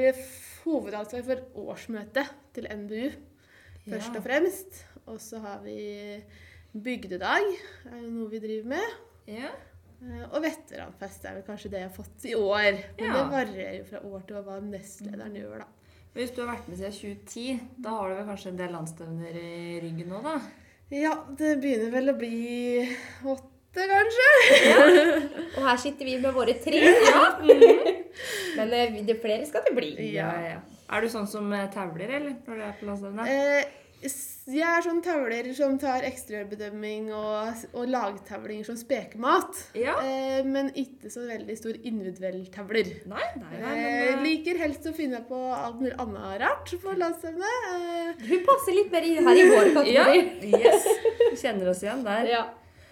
hovedansvar 0.66 1.24
for 1.30 1.46
årsmøtet 1.68 2.34
til 2.58 2.68
NBU, 2.74 3.08
først 3.88 4.20
og 4.20 4.26
fremst. 4.26 4.84
Og 5.08 5.22
så 5.24 5.40
har 5.40 5.62
vi 5.64 5.78
bygdedag, 6.76 7.48
er 7.88 8.02
jo 8.04 8.12
noe 8.12 8.30
vi 8.34 8.42
driver 8.44 8.74
med. 8.76 8.98
Ja. 9.32 9.54
Eh, 10.04 10.26
Og 10.30 10.42
veteranfest 10.44 11.24
er 11.26 11.40
vel 11.40 11.46
kanskje 11.48 11.72
det 11.74 11.80
jeg 11.82 11.90
har 11.90 11.96
fått 11.96 12.26
i 12.30 12.36
år. 12.36 12.84
Men 13.00 13.06
Ja. 13.08 13.14
det 13.16 13.32
varierer 13.32 13.78
jo 13.80 13.86
fra 13.86 14.02
år 14.04 14.28
til 14.28 14.36
år 14.38 14.44
hva 14.44 14.60
nestlederen 14.62 15.34
gjør, 15.40 15.64
da. 15.64 15.68
Hvis 16.18 16.32
du 16.34 16.40
har 16.42 16.50
vært 16.56 16.68
med 16.72 16.80
siden 16.80 16.96
2010, 16.98 17.60
da 17.86 17.92
har 17.94 18.10
du 18.10 18.16
vel 18.18 18.30
kanskje 18.32 18.50
en 18.54 18.58
del 18.62 18.72
landstevner 18.74 19.36
i 19.38 19.80
ryggen 19.84 20.10
nå, 20.10 20.22
da? 20.26 20.38
Ja, 20.94 21.12
det 21.38 21.52
begynner 21.62 21.92
vel 21.94 22.10
å 22.14 22.16
bli 22.18 22.38
åtte, 23.28 23.86
kanskje. 23.92 24.30
Og 25.60 25.62
her 25.68 25.78
sitter 25.84 26.08
vi 26.10 26.16
med 26.24 26.34
våre 26.34 26.56
tre. 26.64 26.80
ja. 26.82 27.22
Men 28.58 28.72
det, 28.74 28.80
vi- 28.96 29.04
det 29.06 29.18
flere 29.22 29.46
skal 29.46 29.62
det 29.68 29.76
bli. 29.78 29.92
Ja. 30.16 30.32
ja. 30.42 30.62
Er 30.90 31.04
du 31.04 31.10
sånn 31.12 31.28
som 31.30 31.52
eh, 31.54 31.68
tavler, 31.74 32.10
eller? 32.18 32.38
Når 32.48 32.56
du 32.56 32.64
er 32.66 32.78
på 32.80 32.88
landsstevne? 32.88 33.28
Eh, 33.30 33.87
jeg 34.02 34.64
er 34.64 34.84
sånn 34.86 35.00
tavler 35.04 35.48
som 35.58 35.74
tar 35.82 36.06
ekstrabedømming 36.08 37.08
og, 37.18 37.64
og 37.74 37.88
lagtavlinger 37.90 38.68
som 38.70 38.78
spekemat. 38.80 39.58
Ja. 39.78 39.96
Eh, 40.06 40.46
men 40.48 40.70
ikke 40.78 41.10
så 41.12 41.26
veldig 41.28 41.56
stor 41.58 41.80
individuell 41.82 42.44
tavler. 42.54 42.92
Nei, 43.10 43.26
nei, 43.42 43.56
nei, 43.58 43.74
Eh, 43.78 43.88
men, 43.88 44.14
eh, 44.14 44.22
liker 44.24 44.62
helst 44.62 44.86
å 44.88 44.94
finne 44.96 45.24
på 45.28 45.40
alt 45.56 45.82
mulig 45.82 45.96
annet 46.00 46.38
rart 46.44 46.72
på 46.84 46.94
landsstevne. 47.00 47.50
Eh, 47.74 48.14
Hun 48.30 48.46
passer 48.48 48.78
litt 48.78 48.94
mer 48.94 49.02
i, 49.10 49.16
her 49.18 49.42
i 49.42 49.50
vår 49.50 49.74
kategori. 49.80 50.24
Ja, 50.54 50.62
yes. 50.62 50.88
Vi 51.32 51.42
Kjenner 51.42 51.74
oss 51.74 51.84
igjen 51.84 52.06
der. 52.06 52.32
Ja. 52.32 52.46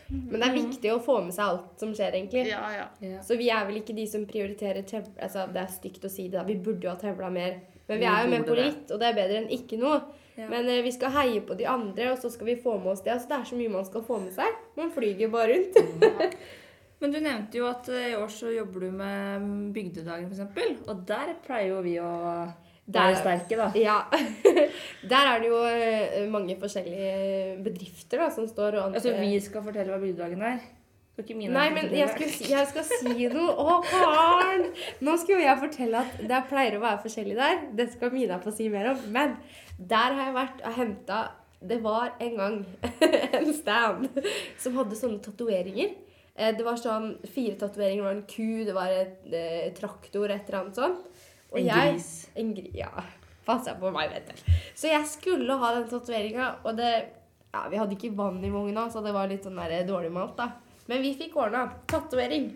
Men 0.10 0.38
det 0.38 0.48
er 0.50 0.54
viktig 0.54 0.92
å 0.94 1.00
få 1.02 1.16
med 1.26 1.34
seg 1.34 1.48
alt 1.48 1.80
som 1.82 1.94
skjer, 1.98 2.14
egentlig. 2.20 2.44
ja, 2.52 2.60
ja. 2.76 2.90
Ja. 3.02 3.22
Så 3.26 3.38
vi 3.40 3.48
er 3.50 3.64
vel 3.66 3.80
ikke 3.80 3.96
de 3.98 4.04
som 4.10 4.26
prioriterer 4.30 4.86
tevla 4.86 5.10
Altså, 5.26 5.48
det 5.54 5.64
er 5.64 5.72
stygt 5.74 6.06
å 6.06 6.12
si 6.14 6.28
det, 6.28 6.38
da. 6.38 6.44
Vi 6.46 6.60
burde 6.62 6.86
jo 6.86 6.92
ha 6.92 7.00
tevla 7.00 7.32
mer. 7.34 7.56
Men 7.88 7.98
vi 7.98 8.04
Vi 8.06 8.12
er 8.12 8.26
jo 8.26 8.30
med 8.36 8.46
på 8.46 8.58
litt, 8.60 8.92
og 8.92 9.02
det 9.02 9.08
er 9.10 9.18
bedre 9.18 9.40
enn 9.44 9.50
ikke 9.54 9.80
noe. 9.82 9.98
Ja. 10.36 10.50
Men 10.52 10.68
eh, 10.70 10.82
vi 10.84 10.92
skal 10.92 11.14
heie 11.16 11.42
på 11.48 11.56
de 11.58 11.68
andre, 11.72 12.10
og 12.12 12.20
så 12.20 12.30
skal 12.34 12.50
vi 12.50 12.58
få 12.60 12.78
med 12.82 12.92
oss 12.94 13.02
det. 13.06 13.14
Altså, 13.14 13.30
det 13.32 13.38
er 13.40 13.50
så 13.52 13.56
mye 13.60 13.72
man 13.78 13.86
skal 13.88 14.04
få 14.04 14.18
med 14.20 14.34
seg. 14.36 14.58
Man 14.76 14.92
flyger 14.92 15.32
bare 15.32 15.56
rundt. 15.56 16.38
Men 17.02 17.12
du 17.12 17.18
nevnte 17.20 17.60
jo 17.60 17.66
at 17.70 17.88
eh, 17.92 18.12
i 18.14 18.20
år 18.20 18.30
så 18.32 18.52
jobber 18.56 18.86
du 18.88 18.92
med 18.96 19.42
mm, 19.44 19.66
Bygdedagen, 19.76 20.30
f.eks. 20.32 20.86
Og 20.92 21.02
der 21.08 21.34
pleier 21.46 21.74
jo 21.74 21.82
vi 21.86 21.98
å 22.04 22.12
Der- 22.86 23.16
sterke, 23.20 23.58
da. 23.60 23.72
Ja. 23.80 23.98
Der 25.12 25.28
er 25.32 25.40
det 25.44 25.50
jo 25.50 25.60
eh, 25.70 26.24
mange 26.32 26.56
forskjellige 26.62 27.58
bedrifter 27.66 28.22
da, 28.26 28.30
som 28.34 28.48
står 28.50 28.78
og 28.82 28.96
Altså, 29.00 29.16
vi 29.20 29.34
skal 29.44 29.64
fortelle 29.66 29.92
hva 29.94 30.02
Bygdedagen 30.04 30.44
er. 30.52 30.60
Skal 31.16 31.24
ikke 31.24 31.38
mine 31.40 31.54
Nei, 31.56 31.70
men 31.72 31.86
jeg, 31.96 32.10
skulle 32.12 32.50
jeg 32.52 32.68
skal 32.68 32.84
si 32.90 33.28
noe. 33.32 33.54
Å, 33.56 33.76
faren! 33.88 34.66
Nå 35.08 35.14
skulle 35.22 35.46
jeg 35.46 35.62
fortelle 35.62 36.02
at 36.04 36.18
det 36.28 36.40
pleier 36.50 36.76
å 36.76 36.82
være 36.84 37.00
forskjellig 37.06 37.38
der. 37.40 37.62
Det 37.80 37.86
skal 37.94 38.12
Mina 38.12 38.40
få 38.44 38.52
si 38.52 38.68
mer 38.74 38.90
om. 38.92 39.00
Men 39.16 39.38
der 39.80 40.12
har 40.18 40.26
jeg 40.28 40.36
vært 40.36 40.64
og 40.68 40.76
henta 40.82 41.20
Det 41.66 41.78
var 41.82 42.12
en 42.22 42.36
gang 42.42 42.58
en 43.40 43.54
stand 43.56 44.10
som 44.60 44.76
hadde 44.82 45.00
sånne 45.00 45.24
tatoveringer. 45.24 45.96
Eh, 46.36 46.52
Det 46.60 46.66
var 46.68 46.76
sånn 46.84 47.14
fire 47.32 47.56
tatoveringer. 47.64 48.04
Det 48.04 48.10
var 48.10 48.18
en 48.20 48.26
ku, 48.36 48.66
det 48.68 48.76
var 48.76 48.92
et 48.92 49.32
eh, 49.32 49.70
traktor, 49.80 50.28
et 50.36 50.44
eller 50.52 50.60
annet 50.66 50.82
sånt. 50.84 51.08
Og 51.54 51.62
En 51.62 51.70
jeg- 51.72 51.94
gris. 51.96 52.12
En 52.36 52.52
gri, 52.60 52.70
ja. 52.76 52.92
Passa 53.48 53.78
på 53.80 53.88
meg, 53.96 54.12
vet 54.12 54.34
du. 54.36 54.52
Så 54.76 54.92
jeg 54.92 55.08
skulle 55.08 55.56
ha 55.64 55.72
den 55.80 55.88
tatoveringa, 55.88 56.58
og 56.66 56.76
det 56.76 56.92
Ja, 57.56 57.70
vi 57.72 57.78
hadde 57.80 57.96
ikke 57.96 58.12
vann 58.18 58.44
i 58.44 58.50
vogna, 58.52 58.90
så 58.92 59.00
det 59.02 59.14
var 59.16 59.30
litt 59.32 59.46
sånn 59.48 59.56
der 59.56 59.86
dårlig 59.88 60.12
malt, 60.12 60.36
da. 60.36 60.50
Men 60.90 61.02
vi 61.02 61.14
fikk 61.18 61.36
ordna 61.42 61.66
tatovering. 61.90 62.52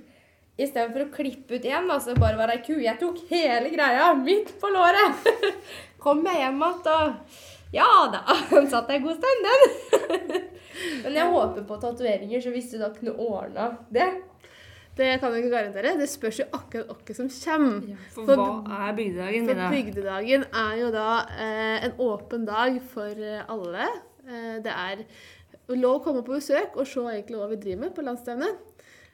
Istedenfor 0.59 1.05
å 1.05 1.11
klippe 1.13 1.55
ut 1.55 1.65
én, 1.65 1.87
da, 1.87 1.95
så 2.03 2.13
bare 2.19 2.35
var 2.39 2.51
ei 2.51 2.59
ku. 2.65 2.73
Jeg 2.83 2.99
tok 2.99 3.21
hele 3.29 3.71
greia 3.71 4.09
midt 4.19 4.51
på 4.59 4.71
låret. 4.73 5.29
Kom 6.03 6.21
meg 6.23 6.41
hjem 6.41 6.59
igjen, 6.59 6.89
og 6.93 7.75
ja 7.75 7.87
da, 8.11 8.21
den 8.51 8.67
satt 8.71 8.89
en 8.91 9.05
god 9.05 9.19
stund, 9.21 9.47
den. 9.47 10.41
Men 11.03 11.15
jeg 11.15 11.31
håper 11.31 11.63
på 11.67 11.77
tatoveringer, 11.81 12.43
så 12.43 12.51
hvis 12.53 12.69
du 12.73 12.77
da 12.79 12.91
kunne 12.95 13.15
ordna 13.19 13.65
det 13.91 14.05
Det 14.95 15.09
kan 15.19 15.31
jeg 15.33 15.43
ikke 15.45 15.53
garantere. 15.53 15.95
Det 15.99 16.07
spørs 16.11 16.39
jo 16.41 16.45
akkurat 16.55 17.01
hvem 17.07 17.17
som 17.17 17.29
kommer. 17.43 17.97
For 18.15 18.27
For- 18.27 18.43
hva 18.67 18.79
er 18.89 18.95
Bygdedagen, 18.97 19.47
For 19.47 19.73
bygdedagen 19.75 20.43
er 20.51 20.73
jo 20.81 20.89
da 20.91 21.07
eh, 21.39 21.85
en 21.87 21.93
åpen 22.03 22.43
dag 22.47 22.79
for 22.91 23.07
eh, 23.15 23.43
alle. 23.47 23.87
Eh, 24.27 24.57
det 24.65 24.73
er 24.75 25.05
lov 25.77 25.99
å 25.99 26.03
komme 26.07 26.23
på 26.25 26.37
besøk 26.37 26.77
og 26.79 26.87
se 26.89 27.03
egentlig 27.11 27.37
hva 27.37 27.49
vi 27.51 27.59
driver 27.61 27.83
med 27.85 27.95
på 27.95 28.05
landsstevnet. 28.05 28.65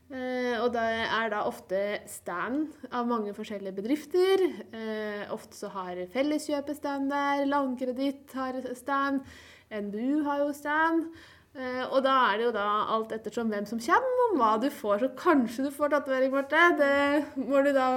Eh, 0.06 0.54
og 0.62 0.70
det 0.76 0.86
er 0.86 1.32
da 1.34 1.42
ofte 1.50 1.82
stand 2.08 2.70
av 2.94 3.08
mange 3.10 3.34
forskjellige 3.36 3.76
bedrifter. 3.80 4.46
Eh, 4.70 5.26
ofte 5.34 5.58
så 5.58 5.72
har 5.74 6.04
Felleskjøpet 6.14 6.78
stand 6.78 7.10
der, 7.10 7.48
Landkreditt 7.50 8.36
har 8.38 8.60
stand, 8.78 9.26
NBU 9.74 10.22
har 10.28 10.46
jo 10.46 10.52
stand. 10.54 11.10
Eh, 11.56 11.84
og 11.88 12.02
da 12.04 12.14
er 12.30 12.38
det 12.38 12.48
jo 12.50 12.56
da 12.56 12.70
alt 12.94 13.14
ettersom 13.16 13.52
hvem 13.52 13.66
som 13.68 13.82
kommer, 13.82 14.24
og 14.26 14.40
hva 14.40 14.56
du 14.62 14.68
får. 14.70 15.06
Så 15.06 15.12
kanskje 15.18 15.68
du 15.68 15.72
får 15.74 15.94
tatovering, 15.94 16.34
Marte. 16.36 16.64
Det 16.78 17.46
må 17.48 17.64
du 17.64 17.72
da 17.76 17.90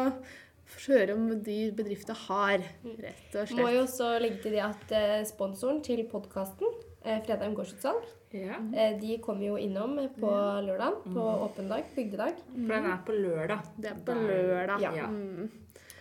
høre 0.86 1.16
om 1.16 1.28
de 1.44 1.58
bedriftene 1.74 2.16
har, 2.26 2.62
rett 3.02 3.36
og 3.40 3.56
Må 3.58 3.70
jo 3.72 3.82
også 3.86 4.14
legge 4.22 4.42
til 4.44 4.54
det 4.56 4.62
at 4.64 4.94
eh, 4.94 5.26
sponsoren 5.28 5.82
til 5.84 6.04
podkasten, 6.10 6.72
eh, 7.04 7.20
Fredheim 7.26 7.56
gårdsutsalg, 7.56 8.04
Ja. 8.30 8.58
eh, 8.76 8.98
de 9.00 9.18
kommer 9.24 9.46
jo 9.46 9.56
innom 9.56 9.94
på 10.20 10.30
lørdag 10.66 10.98
på 11.14 11.28
åpen 11.46 11.68
dag, 11.70 11.84
bygdedag. 11.94 12.34
For 12.52 12.74
den 12.74 12.90
er 12.92 12.98
på 13.06 13.14
lørdag. 13.16 13.62
Det 13.76 13.90
er 13.94 14.02
på 14.04 14.16
lørdag. 14.18 14.82
Ja. 14.84 14.92
Ja. 14.96 15.06
Mm. 15.06 15.48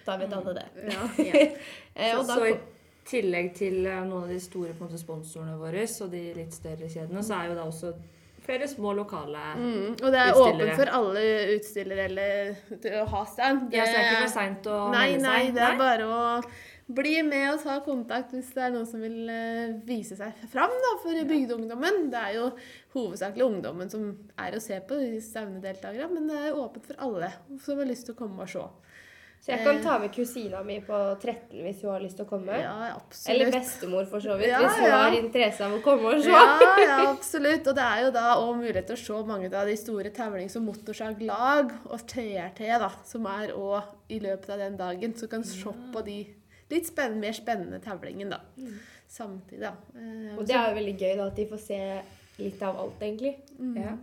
Da 0.08 0.18
vet 0.18 0.34
alle 0.34 0.54
det. 0.58 0.66
Ja. 0.88 1.48
Eh, 1.96 2.14
Så, 2.18 2.24
så 2.28 2.46
i 2.48 2.58
tillegg 3.08 3.54
til 3.56 3.86
eh, 3.86 4.04
noen 4.04 4.24
av 4.26 4.30
de 4.30 4.40
store 4.44 4.74
på 4.76 4.84
en 4.84 4.90
måte, 4.90 5.00
sponsorene 5.00 5.56
våre 5.60 5.88
og 6.04 6.12
de 6.12 6.22
litt 6.36 6.54
større 6.56 6.90
kjedene, 6.92 7.24
så 7.24 7.40
er 7.42 7.50
jo 7.52 7.58
da 7.60 7.66
også 7.72 7.94
flere 8.48 8.68
små 8.72 8.94
lokale 8.96 9.40
Mm. 9.60 9.96
Og 9.98 10.12
det 10.14 10.20
er 10.24 10.38
åpent 10.40 10.76
for 10.78 10.92
alle 11.00 11.24
utstillere 11.58 12.06
eller 12.08 13.02
å 13.02 13.06
ha 13.12 13.24
stand. 13.28 13.74
Ja, 13.76 13.84
så 13.88 13.92
det 13.92 14.00
er 14.00 14.08
ikke 14.12 14.22
for 14.28 14.34
seint 14.36 14.70
å 14.72 14.78
Nei, 14.94 15.08
melde 15.16 15.28
nei, 15.28 15.52
det 15.52 15.64
er 15.68 15.78
bare 15.80 16.08
å 16.08 16.22
bli 16.88 17.18
med 17.28 17.50
og 17.52 17.64
ta 17.64 17.78
kontakt 17.84 18.32
hvis 18.36 18.54
det 18.56 18.64
er 18.64 18.74
noen 18.74 18.88
som 18.88 19.02
vil 19.04 19.28
eh, 19.32 19.76
vise 19.88 20.16
seg 20.16 20.44
fram 20.52 20.72
da, 20.72 20.94
for 21.04 21.30
bygdeungdommen. 21.32 22.08
Det 22.14 22.22
er 22.30 22.36
jo 22.38 22.50
hovedsakelig 22.96 23.48
ungdommen 23.48 23.92
som 23.92 24.10
er 24.40 24.56
å 24.56 24.64
se 24.64 24.80
på, 24.88 25.00
de 25.02 25.20
stevnedeltakerne, 25.24 26.12
men 26.16 26.30
det 26.32 26.44
er 26.48 26.60
åpent 26.60 26.88
for 26.88 27.04
alle 27.04 27.34
som 27.64 27.82
har 27.82 27.90
lyst 27.90 28.08
til 28.08 28.16
å 28.16 28.22
komme 28.22 28.46
og 28.46 28.54
se. 28.54 28.64
så 29.44 29.52
jeg 29.52 29.66
kan 29.66 29.82
ta 29.84 29.98
med 30.00 30.14
kusina 30.16 30.64
mi 30.66 30.80
på 30.88 31.02
13 31.20 31.60
hvis 31.66 31.84
hun 31.84 31.92
har 31.92 32.06
lyst 32.06 32.18
til 32.22 32.26
å 32.26 32.32
komme. 32.32 32.56
Ja, 32.56 32.94
absolutt. 32.96 33.34
Eller 33.36 33.52
bestemor, 33.58 34.08
for 34.08 34.24
så 34.24 34.40
vidt, 34.40 34.54
Ja, 34.54 34.64
hvis 34.64 34.80
hun 34.80 34.88
ja. 34.88 35.04
har 35.04 35.20
interesse 35.20 35.68
av 35.68 35.76
å 35.76 35.84
komme 35.84 36.16
og 36.16 36.24
se. 36.24 36.32
Ja, 36.32 36.72
ja, 36.86 36.98
absolutt. 37.12 37.68
Og 37.68 37.76
det 37.78 37.86
er 37.92 38.08
jo 38.08 38.16
da 38.16 38.26
òg 38.40 38.56
mulighet 38.64 38.88
til 38.94 38.96
å 38.96 39.04
se 39.04 39.22
mange 39.28 39.52
av 39.52 39.68
de 39.68 39.76
store 39.84 40.16
tevlings- 40.16 40.56
og 40.56 40.70
motorsaglag 40.72 41.76
og 41.84 42.08
TRT, 42.16 42.64
da, 42.80 42.94
som 43.12 43.28
er 43.36 43.52
òg 43.60 44.12
i 44.16 44.24
løpet 44.24 44.56
av 44.56 44.64
den 44.64 44.80
dagen. 44.80 45.20
Så 45.20 45.28
du 45.28 45.36
kan 45.36 45.44
se 45.44 45.76
på 45.92 46.08
de 46.08 46.22
litt 46.72 46.86
spennende, 46.90 47.22
mer 47.28 47.34
spennende 47.38 47.80
tavlingen, 47.84 48.30
da, 48.30 48.42
samtidig. 49.08 49.62
da. 49.62 49.74
Eh, 49.96 50.36
Og 50.38 50.46
det 50.46 50.56
er 50.56 50.70
jo 50.70 50.76
veldig 50.82 50.96
gøy 51.00 51.16
da, 51.18 51.28
at 51.32 51.36
de 51.36 51.46
får 51.48 51.62
se 51.64 51.80
litt 52.40 52.62
av 52.62 52.78
alt, 52.84 53.00
egentlig. 53.02 53.36
Ja. 53.78 53.96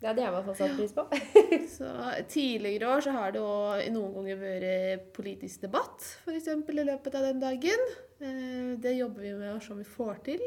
Det 0.00 0.08
hadde 0.08 0.22
jeg 0.22 0.30
i 0.30 0.32
hvert 0.32 0.46
fall 0.48 0.56
satt 0.56 0.76
pris 0.78 0.92
på. 0.96 1.02
Så 1.76 1.88
Tidligere 2.32 2.88
år 2.88 3.02
så 3.04 3.12
har 3.12 3.32
det 3.34 3.40
òg 3.44 3.82
noen 3.92 4.14
ganger 4.16 4.38
vært 4.40 5.10
politisk 5.12 5.60
debatt, 5.66 6.06
f.eks. 6.24 6.46
i 6.48 6.84
løpet 6.88 7.14
av 7.18 7.26
den 7.28 7.40
dagen. 7.42 7.82
Eh, 8.20 8.76
Det 8.80 8.94
jobber 8.96 9.22
vi 9.26 9.34
med 9.36 9.52
å 9.54 9.60
se 9.60 9.72
om 9.74 9.78
vi 9.82 9.84
får 9.84 10.22
til. 10.24 10.40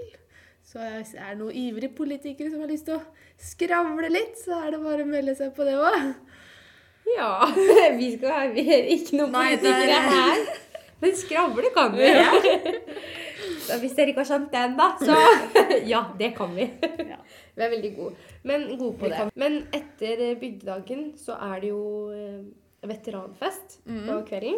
Så 0.65 0.79
er 0.79 1.03
det 1.03 1.38
noen 1.41 1.53
ivrige 1.60 1.91
politikere 1.93 2.50
som 2.50 2.62
har 2.63 2.70
lyst 2.72 2.86
til 2.88 2.96
å 2.98 3.03
skravle 3.38 4.10
litt, 4.10 4.38
så 4.41 4.58
er 4.63 4.72
det 4.72 4.79
bare 4.82 5.03
å 5.03 5.10
melde 5.12 5.36
seg 5.38 5.53
på 5.58 5.65
det 5.67 5.74
òg. 5.77 6.13
Ja, 7.17 7.32
vi 8.00 8.13
skal 8.17 8.53
vi 8.55 8.63
er 8.74 8.86
ikke 8.96 9.17
noen 9.20 9.36
er- 9.36 9.58
politikere 9.60 9.98
her. 10.10 10.46
Men 11.03 11.15
skravle 11.19 11.72
kan 11.75 11.95
vi. 11.98 12.10
Så 13.63 13.77
hvis 13.79 13.93
dere 13.95 14.12
ikke 14.12 14.24
har 14.24 14.27
skjønt 14.27 14.51
den, 14.51 14.74
da, 14.79 14.89
så 15.00 15.15
Ja, 15.93 16.01
det 16.19 16.33
kan 16.36 16.51
vi. 16.55 16.65
Ja. 17.07 17.19
Vi 17.55 17.63
er 17.63 17.72
veldig 17.72 17.91
gode. 17.95 18.15
Men 18.48 18.65
gode 18.79 18.98
på 19.00 19.12
det. 19.12 19.27
Men 19.39 19.62
etter 19.75 20.19
eh, 20.29 20.33
bygdedagen 20.41 21.05
så 21.19 21.38
er 21.51 21.62
det 21.63 21.69
jo 21.72 21.83
veteranfest 22.12 22.60
veteranfest 22.83 23.77
på 23.88 24.17
kvelden. 24.27 24.57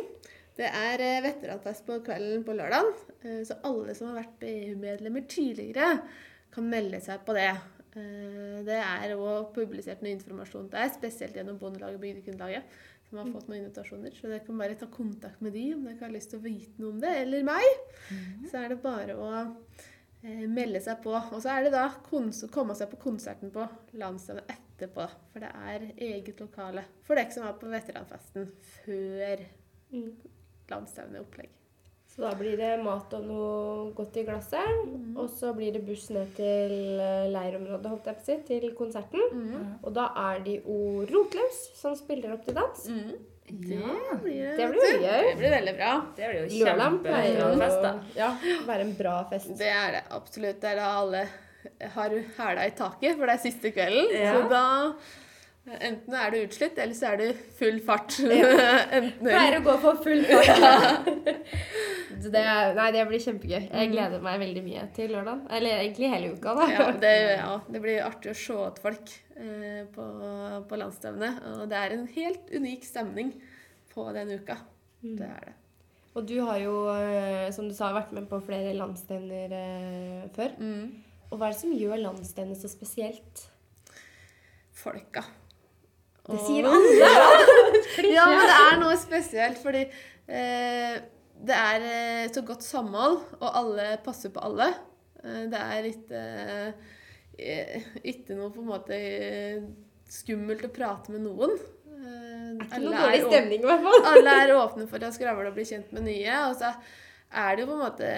Det 0.58 0.70
er 0.72 1.04
eh, 1.04 1.20
veteranfest 1.26 1.86
på 1.86 2.00
kvelden 2.06 2.46
på 2.48 2.56
lørdag, 2.58 2.90
eh, 3.28 3.42
så 3.46 3.60
alle 3.68 3.94
som 3.98 4.10
har 4.10 4.22
vært 4.24 4.38
BU-medlemmer 4.42 5.26
tidligere, 5.30 6.00
kan 6.56 6.70
melde 6.72 7.02
seg 7.04 7.26
på 7.28 7.36
det. 7.38 7.52
Eh, 8.00 8.64
Det 8.66 8.80
er 8.80 9.14
òg 9.18 9.52
publisert 9.54 10.02
noe 10.02 10.16
informasjon 10.16 10.70
der, 10.72 10.90
spesielt 10.96 11.36
gjennom 11.38 11.60
Bondelaget 11.62 12.00
og 12.00 12.06
Bygdekundelaget, 12.08 12.64
som 13.16 13.22
har 13.24 13.32
fått 13.40 13.48
noen 13.50 13.62
invitasjoner. 13.64 14.12
Så 14.16 14.28
dere 14.28 14.44
kan 14.46 14.60
bare 14.60 14.76
ta 14.80 14.88
kontakt 14.92 15.42
med 15.42 15.56
de 15.56 15.64
om 15.76 15.88
dere 15.88 16.02
har 16.04 16.14
lyst 16.14 16.30
til 16.34 16.42
å 16.42 16.46
vite 16.46 16.82
noe 16.84 16.92
om 16.94 17.00
det, 17.02 17.14
eller 17.24 17.48
meg. 17.48 17.66
Så 18.52 18.60
er 18.62 18.70
det 18.76 18.82
bare 18.84 19.16
å 19.16 19.30
eh, 19.40 20.46
melde 20.52 20.82
seg 20.84 21.00
på. 21.04 21.16
Og 21.16 21.40
så 21.42 21.54
er 21.56 21.66
det 21.68 21.74
da 21.76 21.88
å 21.90 22.04
komme 22.10 22.76
seg 22.76 22.92
på 22.92 23.00
konserten 23.08 23.54
på 23.56 23.66
landsstevnet 24.02 24.52
etterpå. 24.52 25.08
For 25.32 25.46
det 25.46 25.52
er 25.72 25.86
eget 26.12 26.42
lokale 26.44 26.84
for 27.08 27.16
dere 27.16 27.32
som 27.32 27.48
var 27.48 27.56
på 27.62 27.72
veteranfesten 27.72 28.52
før 28.84 29.46
Mm. 29.94 30.12
landsstevneopplegg. 30.68 31.52
Så 32.16 32.24
da 32.24 32.32
blir 32.40 32.56
det 32.56 32.72
mat 32.80 33.12
og 33.18 33.26
noe 33.28 33.92
godt 33.96 34.16
i 34.22 34.24
glasset. 34.24 34.86
Og 35.20 35.28
så 35.36 35.52
blir 35.58 35.76
det 35.76 35.84
buss 35.84 36.08
ned 36.16 36.32
til 36.38 37.00
eh, 37.04 37.28
leirområdet, 37.34 37.92
holdt 37.92 38.08
jeg 38.08 38.20
på 38.20 38.24
å 38.24 38.28
si, 38.30 38.38
til 38.48 38.68
konserten. 38.78 39.26
Og 39.84 39.92
da 39.96 40.10
er 40.30 40.44
det 40.46 40.62
jo 40.62 41.04
Rotlaus 41.10 41.60
som 41.76 41.96
spiller 42.00 42.38
opp 42.38 42.46
til 42.48 42.56
dans. 42.56 42.86
Mm. 42.88 43.16
Ja, 43.46 43.98
blir 44.24 44.40
det. 44.42 44.54
Det 44.58 44.70
blir 44.72 44.88
jo 44.90 45.02
gøy. 45.04 45.26
Det 45.28 45.36
blir 45.42 45.54
veldig 45.54 45.74
bra. 45.78 45.92
det 46.18 46.30
blir 46.32 46.40
jo 46.40 46.64
kjempefest, 46.66 47.84
da. 47.84 47.92
ja, 48.18 48.32
være 48.66 48.88
en 48.88 48.96
bra 48.98 49.18
fest. 49.30 49.52
Det 49.60 49.70
er 49.70 50.00
det 50.00 50.02
absolutt. 50.16 50.62
Det 50.64 50.72
er 50.72 50.80
da 50.82 50.88
alle 51.02 51.28
har 51.94 52.16
hæla 52.40 52.66
i 52.66 52.74
taket, 52.78 53.20
for 53.20 53.28
det 53.28 53.36
er 53.36 53.44
siste 53.44 53.72
kvelden. 53.76 54.10
Ja. 54.16 54.34
Så 54.34 54.50
da 54.50 54.66
Enten 55.66 56.14
er 56.14 56.30
du 56.30 56.38
utslitt, 56.44 56.78
eller 56.78 56.94
så 56.94 57.14
er 57.14 57.22
du 57.24 57.46
full 57.58 57.80
fart. 57.86 58.20
Enten 58.98 59.24
Pleier 59.24 59.58
å 59.58 59.64
gå 59.66 59.76
for 59.82 60.02
full 60.06 60.26
fart. 60.30 61.10
Det, 62.26 62.42
nei, 62.74 62.86
det 62.96 63.02
blir 63.06 63.22
kjempegøy. 63.22 63.68
Jeg 63.68 63.90
gleder 63.92 64.22
meg 64.24 64.40
veldig 64.42 64.62
mye 64.66 64.86
til 64.96 65.12
lørdag. 65.14 65.44
Eller 65.54 65.82
egentlig 65.84 66.08
hele 66.10 66.32
uka, 66.34 66.54
da. 66.58 66.66
Ja 66.72 66.86
det, 66.98 67.12
ja, 67.36 67.52
det 67.70 67.82
blir 67.84 68.00
artig 68.02 68.32
å 68.32 68.38
se 68.40 68.56
at 68.64 68.80
folk 68.82 69.12
eh, 69.36 69.84
på, 69.94 70.06
på 70.66 70.80
landsstevnet. 70.80 71.38
Og 71.60 71.68
det 71.70 71.78
er 71.78 71.94
en 71.94 72.08
helt 72.16 72.50
unik 72.56 72.88
stemning 72.88 73.30
på 73.92 74.08
den 74.16 74.32
uka. 74.40 74.58
Det 75.04 75.28
er 75.28 75.52
det. 75.52 75.56
Og 76.16 76.26
du 76.32 76.36
har 76.48 76.64
jo, 76.64 76.74
eh, 76.96 77.52
som 77.54 77.70
du 77.70 77.76
sa, 77.78 77.92
vært 77.94 78.16
med 78.16 78.30
på 78.32 78.42
flere 78.48 78.74
landsstevner 78.80 79.58
eh, 79.60 80.26
før. 80.40 80.58
Og 81.30 81.38
hva 81.38 81.50
er 81.52 81.58
det 81.58 81.62
som 81.62 81.78
gjør 81.78 82.06
landsstevnet 82.08 82.64
så 82.64 82.72
spesielt? 82.72 83.50
Folka. 84.76 85.28
Det 86.26 86.40
sier 86.42 86.66
alle! 86.66 87.10
Ja, 88.10 88.26
men 88.32 88.46
det 88.50 88.56
er 88.58 88.80
noe 88.84 88.96
spesielt, 88.98 89.60
fordi 89.62 89.84
eh, 89.86 90.96
det 91.46 91.58
er 91.60 91.86
eh, 91.86 92.26
så 92.34 92.42
godt 92.48 92.66
samhold, 92.66 93.20
og 93.42 93.48
alle 93.62 93.92
passer 94.06 94.34
på 94.34 94.42
alle. 94.48 94.72
Eh, 95.24 95.44
det 95.52 95.62
er 95.62 95.90
ikke 95.92 96.24
eh, 97.38 97.90
ikke 98.14 98.38
noe 98.40 98.50
på 98.56 98.64
en 98.64 98.72
måte 98.72 99.00
skummelt 100.10 100.66
å 100.66 100.72
prate 100.74 101.14
med 101.14 101.26
noen. 101.28 101.54
Eh, 101.96 102.52
Ikke 102.66 102.82
noe 102.84 102.94
dårlig 103.02 103.22
er 103.22 103.26
stemning, 103.30 103.64
i 103.64 103.70
hvert 103.70 103.86
fall. 103.86 104.06
alle 104.14 104.36
er 104.46 104.54
åpne 104.58 104.86
for 104.90 105.06
å 105.06 105.14
skravle 105.16 105.50
og 105.52 105.58
bli 105.58 105.66
kjent 105.68 105.92
med 105.96 106.08
nye. 106.08 106.36
Og 106.50 106.58
så 106.62 106.72
er 107.34 107.56
det 107.58 107.64
jo 107.66 107.70
på 107.72 107.76
en 107.76 107.84
måte 107.84 108.10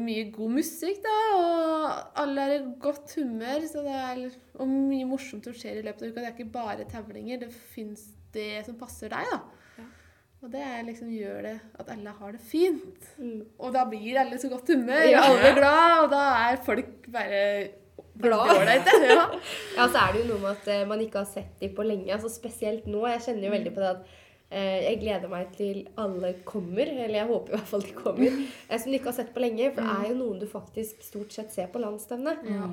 mye 0.00 0.28
god 0.32 0.54
musikk, 0.58 1.00
da. 1.04 1.16
Og 1.36 2.20
alle 2.22 2.44
er 2.46 2.54
i 2.56 2.62
godt 2.80 3.14
humør. 3.18 3.66
Så 3.68 3.82
det 3.84 3.96
er, 4.00 4.22
og 4.56 4.68
mye 4.70 5.08
morsomt 5.08 5.44
som 5.44 5.56
skjer 5.56 5.80
i 5.80 5.84
løpet 5.86 6.06
av 6.06 6.12
uka. 6.12 6.20
Det 6.22 6.30
er 6.30 6.36
ikke 6.36 6.52
bare 6.54 6.86
tevlinger. 6.90 7.42
Det 7.42 7.50
fins 7.52 8.06
det 8.36 8.64
som 8.68 8.78
passer 8.80 9.12
deg, 9.12 9.28
da. 9.32 9.42
Og 10.44 10.50
det 10.52 10.62
liksom 10.86 11.08
gjør 11.10 11.42
det 11.48 11.54
at 11.80 11.88
alle 11.90 12.12
har 12.18 12.32
det 12.36 12.40
fint. 12.44 13.06
Mm. 13.18 13.40
Og 13.58 13.72
da 13.74 13.86
blir 13.88 14.18
alle 14.20 14.36
så 14.38 14.50
godt 14.52 14.68
humør, 14.68 15.02
Ja. 15.08 15.22
og 15.24 15.32
alle 15.38 15.48
er 15.50 15.56
glad, 15.58 15.96
og 16.04 16.10
da 16.12 16.22
er 16.50 16.62
folk 16.64 17.10
bare 17.12 17.42
Glad. 18.16 18.48
Ja. 19.04 19.24
Ja, 19.76 19.86
så 19.92 19.98
er 20.00 20.12
det 20.14 20.22
jo 20.22 20.28
noe 20.30 20.40
med 20.40 20.50
at 20.54 20.68
eh, 20.72 20.86
man 20.88 21.00
ikke 21.04 21.18
har 21.20 21.26
sett 21.28 21.58
dem 21.60 21.74
på 21.76 21.84
lenge. 21.84 22.08
altså 22.14 22.30
Spesielt 22.32 22.86
nå. 22.88 23.02
Jeg 23.10 23.20
kjenner 23.26 23.44
jo 23.44 23.50
veldig 23.52 23.72
på 23.76 23.82
det 23.82 23.90
at 23.90 23.98
eh, 24.06 24.12
jeg 24.50 24.98
gleder 25.00 25.30
meg 25.30 25.48
til 25.56 25.80
alle 25.98 26.32
kommer. 26.46 26.86
Eller 26.86 27.18
jeg 27.20 27.28
håper 27.30 27.52
i 27.52 27.56
hvert 27.56 27.70
fall 27.70 27.86
de 27.86 27.94
kommer. 27.96 28.36
eh, 28.68 28.76
som 28.78 28.92
du 28.92 28.98
ikke 28.98 29.10
har 29.10 29.16
sett 29.18 29.32
på 29.34 29.42
lenge. 29.42 29.70
For 29.74 29.82
det 29.82 29.96
er 29.96 30.12
jo 30.12 30.18
noen 30.20 30.42
du 30.42 30.46
faktisk 30.50 31.02
stort 31.04 31.34
sett 31.34 31.54
ser 31.54 31.70
på 31.72 31.82
landsstevnet. 31.82 32.44
Ja. 32.46 32.68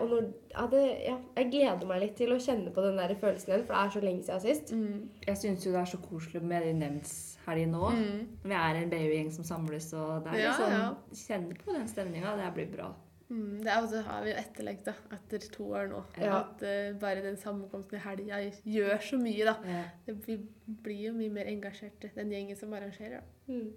og 0.00 0.14
når, 0.14 0.30
ja, 0.54 0.64
det, 0.72 0.84
ja, 1.04 1.18
jeg 1.36 1.50
gleder 1.52 1.90
meg 1.90 2.02
litt 2.04 2.16
til 2.20 2.32
å 2.34 2.40
kjenne 2.40 2.72
på 2.74 2.84
den 2.84 2.98
der 3.00 3.14
følelsen 3.20 3.52
igjen, 3.52 3.66
for 3.66 3.76
det 3.76 3.82
er 3.82 3.94
så 3.96 4.04
lenge 4.04 4.26
siden 4.26 4.44
sist. 4.46 4.72
Mm. 4.72 5.04
Jeg 5.26 5.42
syns 5.42 5.66
jo 5.66 5.74
det 5.74 5.82
er 5.82 5.92
så 5.92 6.00
koselig 6.04 6.42
med 6.42 6.66
de 6.66 6.72
nemndshelgene 6.80 7.76
nå. 7.76 7.92
Mm. 8.00 8.24
Vi 8.46 8.58
er 8.62 8.80
en 8.80 8.90
BU-gjeng 8.96 9.30
som 9.36 9.46
samles, 9.46 9.92
og 9.92 10.24
det 10.24 10.34
er 10.34 10.42
Ja, 10.46 10.56
liksom 10.56 10.74
ja. 10.78 10.88
Kjenne 11.26 11.60
på 11.60 11.76
den 11.76 11.88
stemninga. 11.90 12.36
Det 12.40 12.50
blir 12.56 12.72
bra. 12.78 12.90
Mm, 13.30 13.60
det 13.62 13.70
er 13.70 13.76
også, 13.78 14.00
har 14.02 14.24
vi 14.24 14.32
jo 14.32 14.38
etterlengta 14.40 14.92
etter 15.14 15.44
to 15.54 15.68
år 15.78 15.86
nå. 15.92 16.00
Ja. 16.18 16.40
At 16.40 16.64
uh, 16.66 16.98
bare 16.98 17.22
den 17.22 17.36
sammenkomsten 17.38 18.00
i 18.00 18.02
helga 18.02 18.40
gjør 18.66 19.04
så 19.06 19.20
mye, 19.20 19.46
da. 19.46 19.54
Ja. 19.70 19.84
Det, 20.06 20.16
vi 20.26 20.36
blir 20.82 21.04
jo 21.04 21.12
mye 21.14 21.30
mer 21.36 21.50
engasjert, 21.50 22.08
den 22.16 22.34
gjengen 22.34 22.58
som 22.58 22.74
arrangerer. 22.74 23.20
Da. 23.22 23.54
Mm. 23.54 23.68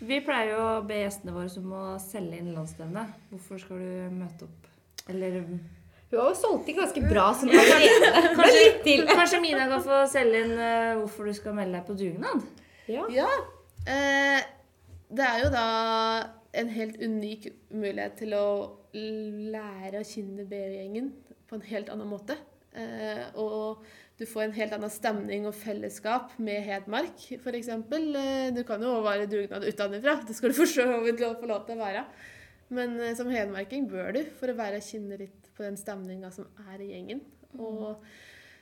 Vi 0.00 0.20
pleier 0.24 0.54
jo 0.54 0.60
å 0.64 0.80
be 0.88 1.02
gjestene 1.02 1.32
våre 1.34 1.50
som 1.52 1.68
må 1.72 1.82
selge 2.04 2.40
inn 2.40 2.52
landsstevnet. 2.54 3.16
Hvorfor 3.32 3.60
skal 3.60 3.80
du 3.80 4.16
møte 4.16 4.48
opp? 4.48 4.68
Eller 5.10 5.40
Hun 5.40 6.18
har 6.18 6.28
jo 6.30 6.36
solgt 6.36 6.68
inn 6.68 6.78
ganske 6.80 7.02
bra 7.08 7.26
som 7.36 7.52
allerede. 7.52 8.52
Til. 8.84 9.06
Kanskje 9.08 9.40
Mina 9.44 9.70
kan 9.72 9.84
få 9.84 10.02
selge 10.10 10.44
inn 10.44 10.52
uh, 10.56 11.00
hvorfor 11.00 11.28
du 11.28 11.36
skal 11.36 11.56
melde 11.56 11.78
deg 11.78 11.88
på 11.88 11.96
dugnad? 11.96 12.44
Ja. 12.90 13.06
Ja. 13.14 13.30
Eh, 13.88 14.40
det 15.10 15.26
er 15.26 15.38
jo 15.44 15.50
da 15.52 15.66
en 16.52 16.70
helt 16.74 16.98
unik 17.00 17.50
mulighet 17.70 18.16
til 18.18 18.34
å 18.34 18.46
lære 18.92 20.00
å 20.00 20.06
kjenne 20.06 20.46
BU-gjengen 20.50 21.12
på 21.48 21.58
en 21.58 21.66
helt 21.68 21.90
annen 21.92 22.10
måte. 22.10 22.36
Eh, 22.70 23.22
og 23.38 23.84
du 24.18 24.26
får 24.28 24.44
en 24.44 24.54
helt 24.54 24.74
annen 24.76 24.92
stemning 24.92 25.46
og 25.48 25.56
fellesskap 25.58 26.36
med 26.42 26.62
Hedmark, 26.66 27.24
f.eks. 27.38 27.70
Eh, 27.70 28.50
du 28.54 28.62
kan 28.66 28.82
jo 28.82 28.98
være 29.06 29.28
dugnad 29.30 29.66
utenfra. 29.66 30.18
Det 30.26 30.36
skal 30.36 30.52
du 30.52 30.58
for 30.58 30.70
så 30.70 30.86
vidt 31.04 31.22
få 31.22 31.50
lov 31.50 31.64
til 31.66 31.78
å 31.78 31.84
være. 31.84 32.04
Men 32.74 32.98
eh, 33.00 33.14
som 33.18 33.30
hedmarking 33.30 33.88
bør 33.90 34.14
du 34.18 34.22
for 34.38 34.52
å 34.52 34.58
være 34.58 34.82
kjenne 34.84 35.18
litt 35.22 35.50
på 35.56 35.66
den 35.66 35.78
stemninga 35.78 36.30
som 36.34 36.50
er 36.70 36.82
i 36.82 36.92
gjengen. 36.92 37.24
Og 37.58 37.98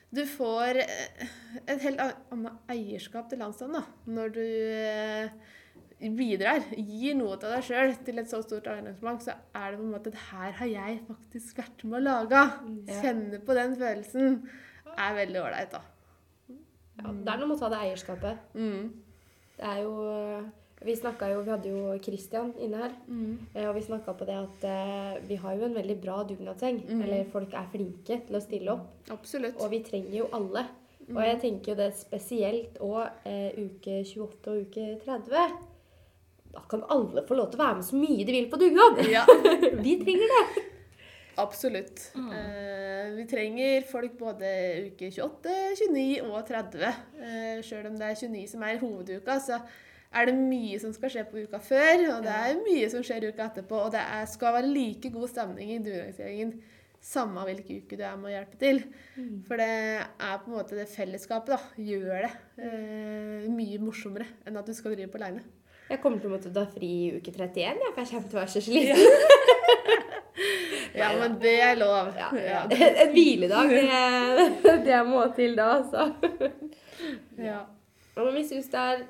du 0.09 0.23
får 0.25 0.81
et 0.81 1.83
helt 1.83 2.01
annet 2.01 2.71
eierskap 2.73 3.29
til 3.29 3.43
landsdelen 3.43 3.77
da, 3.77 3.83
når 4.09 4.31
du 4.33 4.45
bidrar, 5.99 6.63
gir 6.77 7.15
noe 7.19 7.35
av 7.35 7.41
deg 7.43 7.65
sjøl 7.67 7.93
til 8.07 8.21
et 8.21 8.29
så 8.31 8.39
stort 8.45 8.67
arrangement, 8.71 9.19
så 9.23 9.33
er 9.55 9.73
det 9.73 9.79
på 9.81 9.83
en 9.85 9.91
måte 9.91 10.13
at 10.13 10.21
her 10.29 10.53
har 10.61 10.69
jeg 10.71 11.01
faktisk 11.09 11.57
vært 11.59 11.83
med 11.83 11.99
å 11.99 12.03
lage. 12.05 12.43
Ja. 12.87 13.01
Kjenne 13.03 13.41
på 13.43 13.57
den 13.57 13.75
følelsen 13.79 14.39
er 14.95 15.17
veldig 15.19 15.41
ålreit, 15.43 15.75
da. 15.75 15.81
Ja, 16.99 17.11
det 17.11 17.31
er 17.33 17.37
noe 17.41 17.49
med 17.51 17.57
å 17.57 17.59
ta 17.59 17.69
det 17.71 17.83
eierskapet. 17.83 18.39
Mm. 18.55 18.89
Det 19.59 19.67
er 19.67 19.83
jo 19.83 19.93
Vi 20.79 20.93
snakka 20.95 21.27
jo 21.27 21.41
Vi 21.43 21.51
hadde 21.51 21.71
jo 21.73 21.93
Christian 22.03 22.53
inne 22.63 22.77
her. 22.79 22.93
Mm. 23.07 23.33
eh, 23.53 23.65
Og 23.67 23.75
vi 23.75 23.81
snakka 23.83 24.13
på 24.15 24.25
det 24.27 24.35
at 24.39 24.63
eh, 24.63 25.17
vi 25.27 25.35
har 25.35 25.55
jo 25.59 25.65
en 25.67 25.75
veldig 25.75 25.97
bra 25.99 26.21
dugnadsgjeng. 26.23 26.77
Mm. 26.87 27.01
Eller 27.03 27.25
folk 27.33 27.51
er 27.53 27.67
flinke 27.73 28.21
til 28.27 28.35
å 28.35 28.39
stille 28.43 28.71
opp. 28.71 28.85
Absolutt. 29.11 29.59
Og 29.59 29.71
vi 29.73 29.81
trenger 29.83 30.15
jo 30.21 30.29
alle. 30.31 30.63
Og 31.09 31.19
jeg 31.25 31.39
tenker 31.41 31.71
jo 31.73 31.77
det 31.81 31.89
spesielt 31.97 32.77
òg 32.85 33.25
eh, 33.27 33.57
uke 33.59 33.99
28 34.05 34.51
og 34.53 34.67
uke 34.69 34.85
30. 35.03 35.57
Da 36.53 36.63
kan 36.69 36.81
alle 36.89 37.23
få 37.27 37.37
lov 37.37 37.51
til 37.51 37.59
å 37.59 37.63
være 37.63 37.79
med 37.79 37.85
så 37.85 37.99
mye 37.99 38.25
de 38.25 38.35
vil 38.35 38.49
på 38.49 38.59
dugnad! 38.61 39.03
Ja, 39.09 39.25
Vi 39.85 39.99
trenger 40.01 40.35
det! 40.35 40.65
absolutt. 41.39 42.01
Eh, 42.19 43.13
vi 43.15 43.23
trenger 43.29 43.85
folk 43.87 44.17
både 44.19 44.49
uke 44.89 45.07
28, 45.07 45.53
29 45.79 46.25
og 46.27 46.41
30. 46.49 46.81
Eh, 46.83 47.61
Sjøl 47.63 47.87
om 47.87 47.95
det 47.95 48.09
er 48.09 48.17
29 48.19 48.41
som 48.51 48.65
er 48.67 48.81
hoveduka, 48.81 49.37
så 49.39 49.61
er 50.09 50.27
det 50.27 50.35
mye 50.35 50.79
som 50.81 50.91
skal 50.95 51.13
skje 51.13 51.23
på 51.29 51.45
uka 51.45 51.61
før, 51.63 52.03
og 52.15 52.25
det 52.25 52.33
er 52.33 52.59
mye 52.65 52.89
som 52.91 53.05
skjer 53.05 53.29
uka 53.29 53.45
etterpå, 53.45 53.85
og 53.85 53.93
det 53.95 54.01
er, 54.03 54.27
skal 54.27 54.57
være 54.57 54.73
like 54.73 55.13
god 55.13 55.31
stemning 55.31 55.71
i 55.75 55.79
dugnadsgjengen 55.85 56.57
samme 56.99 57.45
hvilken 57.47 57.79
uke 57.85 57.95
du 57.95 58.03
er 58.03 58.17
med 58.19 58.27
å 58.27 58.33
hjelpe 58.33 58.57
til. 58.59 58.81
For 59.47 59.61
det 59.61 59.69
er 59.69 60.41
på 60.41 60.49
en 60.51 60.57
måte 60.57 60.75
det 60.75 60.89
fellesskapet 60.91 61.53
da, 61.55 61.59
gjør 61.79 62.25
det 62.25 62.33
eh, 62.65 63.47
mye 63.53 63.79
morsommere 63.79 64.27
enn 64.43 64.59
at 64.59 64.67
du 64.67 64.75
skal 64.75 64.97
drive 64.97 65.11
på 65.13 65.21
aleine. 65.21 65.45
Jeg 65.89 66.01
kommer 66.03 66.21
til 66.21 66.29
å 66.29 66.35
måtte 66.35 66.51
ta 66.53 66.65
fri 66.69 66.89
i 67.07 67.11
uke 67.17 67.31
31, 67.33 67.79
ja, 67.81 67.91
for 67.95 68.03
jeg 68.03 68.11
kommer 68.13 68.29
til 68.29 68.37
å 68.37 68.41
være 68.43 68.53
så 68.53 68.61
sliten. 68.61 68.97
Ja, 70.95 71.11
men 71.19 71.37
det 71.41 71.55
er 71.65 71.79
lov. 71.79 72.11
Ja, 72.17 72.29
Ja. 72.37 72.63
En 73.03 73.13
hviledag, 73.13 73.71
det, 74.63 74.75
det 74.85 74.99
må 75.07 75.23
til 75.35 75.55
da, 75.57 75.71
altså. 75.79 76.09
Ja. 77.39 77.63
Men 78.19 78.35
vi 78.35 78.43
syns 78.47 78.69
det 78.73 78.83
er 78.91 79.05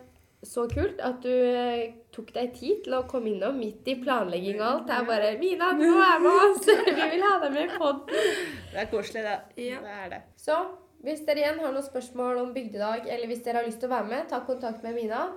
så 0.46 0.64
kult 0.72 1.02
at 1.04 1.18
du 1.24 1.32
eh, 1.34 1.96
tok 2.16 2.30
deg 2.36 2.54
tid 2.56 2.84
til 2.86 2.94
å 2.96 3.02
komme 3.10 3.32
innom 3.34 3.58
midt 3.60 3.88
i 3.92 3.98
planlegging 4.00 4.62
og 4.62 4.68
alt. 4.70 4.86
Det 4.88 4.96
er 4.96 5.08
bare 5.10 5.32
'Mina, 5.40 5.74
du 5.76 5.84
må 5.84 5.98
være 6.00 6.20
med 6.24 6.44
oss! 6.46 6.70
Vi 6.86 7.08
vil 7.16 7.26
ha 7.26 7.34
deg 7.44 7.52
med 7.58 7.66
i 7.66 7.80
podden!' 7.82 8.30
Det 8.72 8.80
er 8.86 8.88
koselig, 8.94 9.26
det. 9.26 9.66
Ja. 9.66 9.82
Det 9.84 9.98
er 10.06 10.08
det. 10.14 10.22
Så 10.40 10.56
hvis 11.04 11.26
dere 11.28 11.44
igjen 11.44 11.60
har 11.60 11.76
noen 11.76 11.84
spørsmål 11.84 12.40
om 12.46 12.54
bygdedag, 12.56 13.08
eller 13.08 13.28
hvis 13.28 13.44
dere 13.44 13.60
har 13.62 13.68
lyst 13.68 13.82
til 13.84 13.92
å 13.92 13.96
være 13.98 14.12
med, 14.14 14.30
ta 14.32 14.40
kontakt 14.48 14.84
med 14.84 14.96
Mina. 14.96 15.28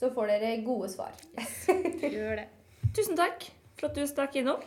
Så 0.00 0.08
får 0.14 0.30
dere 0.32 0.52
gode 0.64 0.88
svar. 0.88 1.12
Gjør 2.00 2.38
det. 2.40 2.46
Tusen 2.96 3.18
takk 3.18 3.44
for 3.76 3.90
at 3.90 3.98
du 3.98 4.06
stakk 4.08 4.38
innom. 4.40 4.62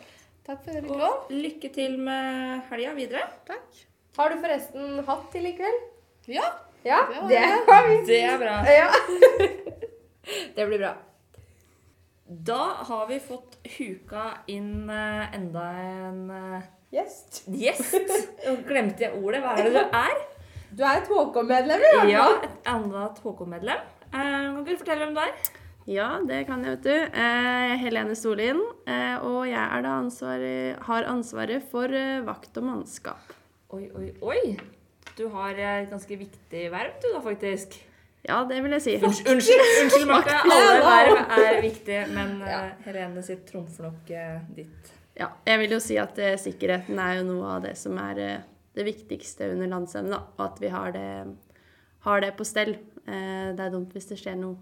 Takk 0.46 0.60
for 0.62 0.76
det. 0.76 0.84
Og 0.94 1.32
lykke 1.34 1.70
til 1.74 1.96
med 2.06 2.62
helga 2.70 2.92
videre. 2.96 3.24
Takk. 3.48 3.80
Har 4.18 4.30
du 4.30 4.38
forresten 4.44 5.00
hatt 5.08 5.24
til 5.32 5.48
i 5.50 5.54
kveld? 5.58 5.80
Ja. 6.30 6.46
Ja, 6.84 7.00
det 7.26 7.40
har 7.40 7.88
vi. 7.88 7.96
Det 8.06 8.20
er 8.28 8.38
bra. 8.38 8.58
Ja. 8.68 8.90
Det 10.54 10.64
blir 10.64 10.78
bra. 10.80 10.94
Da 12.24 12.60
har 12.88 13.06
vi 13.10 13.18
fått 13.20 13.58
huka 13.74 14.22
inn 14.48 14.88
eh, 14.88 15.34
enda 15.36 15.64
en 15.82 16.22
eh, 16.32 16.62
Gjest. 16.94 17.42
gjest. 17.50 17.96
Glemte 18.68 19.04
jeg 19.04 19.18
ordet. 19.18 19.42
Hva 19.44 19.52
er 19.58 19.66
det 19.68 19.74
du 19.74 19.98
er? 19.98 20.14
Du 20.74 20.80
er 20.86 21.02
et 21.02 21.10
HK-medlem, 21.10 21.84
ja? 21.90 22.04
Ja, 22.08 22.24
et 22.46 22.70
annet 22.70 23.20
HK-medlem. 23.22 23.82
Eh, 24.14 24.48
kan 24.54 24.64
du 24.64 24.72
fortelle 24.78 25.06
hvem 25.06 25.14
du 25.16 25.22
er? 25.24 25.32
Ja, 25.90 26.08
det 26.24 26.44
kan 26.48 26.62
jeg, 26.64 26.78
vet 26.78 26.86
du. 26.86 27.18
Eh, 27.20 27.74
Helene 27.82 28.14
Solin, 28.16 28.60
Eh, 28.86 29.16
og 29.24 29.46
jeg 29.48 29.60
er 29.60 29.82
da 29.84 29.94
ansvarig, 30.02 30.76
har 30.86 31.06
ansvaret 31.08 31.64
for 31.70 31.88
eh, 31.88 32.20
vakt 32.24 32.56
og 32.60 32.66
mannskap. 32.68 33.32
Oi, 33.72 33.88
oi, 33.96 34.10
oi. 34.22 34.56
Du 35.16 35.26
har 35.32 35.56
eh, 35.56 35.82
et 35.84 35.90
ganske 35.92 36.18
viktig 36.20 36.64
verv, 36.72 36.96
du 37.02 37.08
da, 37.14 37.20
faktisk. 37.24 37.78
Ja, 38.24 38.42
det 38.48 38.62
vil 38.64 38.72
jeg 38.76 38.84
si. 38.84 38.94
Unnskyld, 39.04 39.30
unnskyld, 39.34 39.64
unnskyld 39.82 40.08
Marte. 40.08 40.36
Alle 40.48 40.76
verv 40.84 41.34
er 41.38 41.58
viktige, 41.64 42.04
men 42.12 42.38
ja. 42.44 42.60
Helene 42.86 43.24
sitt 43.24 43.44
trumfer 43.50 43.88
nok 43.90 44.12
eh, 44.16 44.38
ditt. 44.56 44.92
Ja, 45.18 45.28
jeg 45.46 45.60
vil 45.62 45.76
jo 45.76 45.80
si 45.84 45.98
at 46.00 46.18
eh, 46.18 46.36
sikkerheten 46.40 46.98
er 46.98 47.18
jo 47.20 47.26
noe 47.28 47.56
av 47.56 47.66
det 47.66 47.74
som 47.80 47.98
er 48.00 48.20
eh, 48.24 48.46
det 48.74 48.86
viktigste 48.88 49.50
under 49.52 49.68
landsevnet. 49.74 50.14
da, 50.16 50.22
Og 50.38 50.44
at 50.48 50.60
vi 50.64 50.72
har 50.72 50.94
det, 50.96 51.08
har 52.08 52.24
det 52.24 52.32
på 52.38 52.46
stell. 52.48 52.76
Eh, 53.06 53.52
det 53.56 53.60
er 53.66 53.70
dumt 53.74 53.92
hvis 53.92 54.08
det 54.08 54.18
skjer 54.20 54.36
noe 54.40 54.56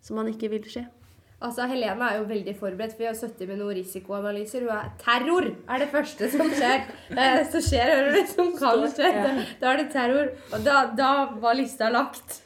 som 0.00 0.16
man 0.16 0.30
ikke 0.32 0.48
vil 0.50 0.64
skje. 0.64 0.86
Altså, 1.40 1.64
Helene 1.68 2.04
er 2.04 2.18
jo 2.18 2.24
veldig 2.28 2.52
forberedt, 2.58 2.92
for 2.92 3.00
vi 3.04 3.08
har 3.08 3.14
sittet 3.16 3.48
med 3.48 3.56
noen 3.60 3.72
risikoanalyser. 3.78 4.64
Hun 4.66 4.76
er 4.76 4.90
terror 5.00 5.46
er 5.72 5.78
det 5.80 5.88
første 5.92 6.28
som 6.32 6.50
skjer. 6.52 6.82
Eh, 7.16 7.40
så 7.52 7.62
skjer, 7.64 7.92
hører 7.94 8.12
du, 8.18 8.26
som 8.28 8.50
kan 8.58 8.84
skje. 8.92 9.08
Da, 9.16 9.32
da 9.62 9.70
er 9.72 9.80
det 9.80 9.86
terror. 9.92 10.30
Og 10.52 10.64
da, 10.66 10.82
da 10.96 11.10
var 11.40 11.56
lista 11.56 11.88
lagt. 11.92 12.42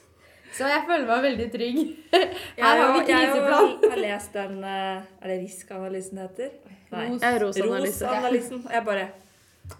Så 0.55 0.68
jeg 0.70 0.85
føler 0.87 1.09
meg 1.11 1.24
veldig 1.27 1.48
trygg. 1.50 1.81
Her 2.61 2.79
har 2.79 2.92
vi 2.94 3.00
Jeg 3.11 3.27
kriseplan. 3.27 3.53
har- 3.59 3.90
har 3.96 4.03
lest 4.05 4.33
den 4.38 4.62
eh, 4.62 5.03
Er 5.22 5.33
det 5.33 5.38
RISK-analysen 5.42 6.20
det 6.20 6.29
heter? 6.29 6.50
Nei. 6.94 7.09
ROS-analysen. 7.42 8.62
Jeg 8.70 8.85
bare 8.87 9.09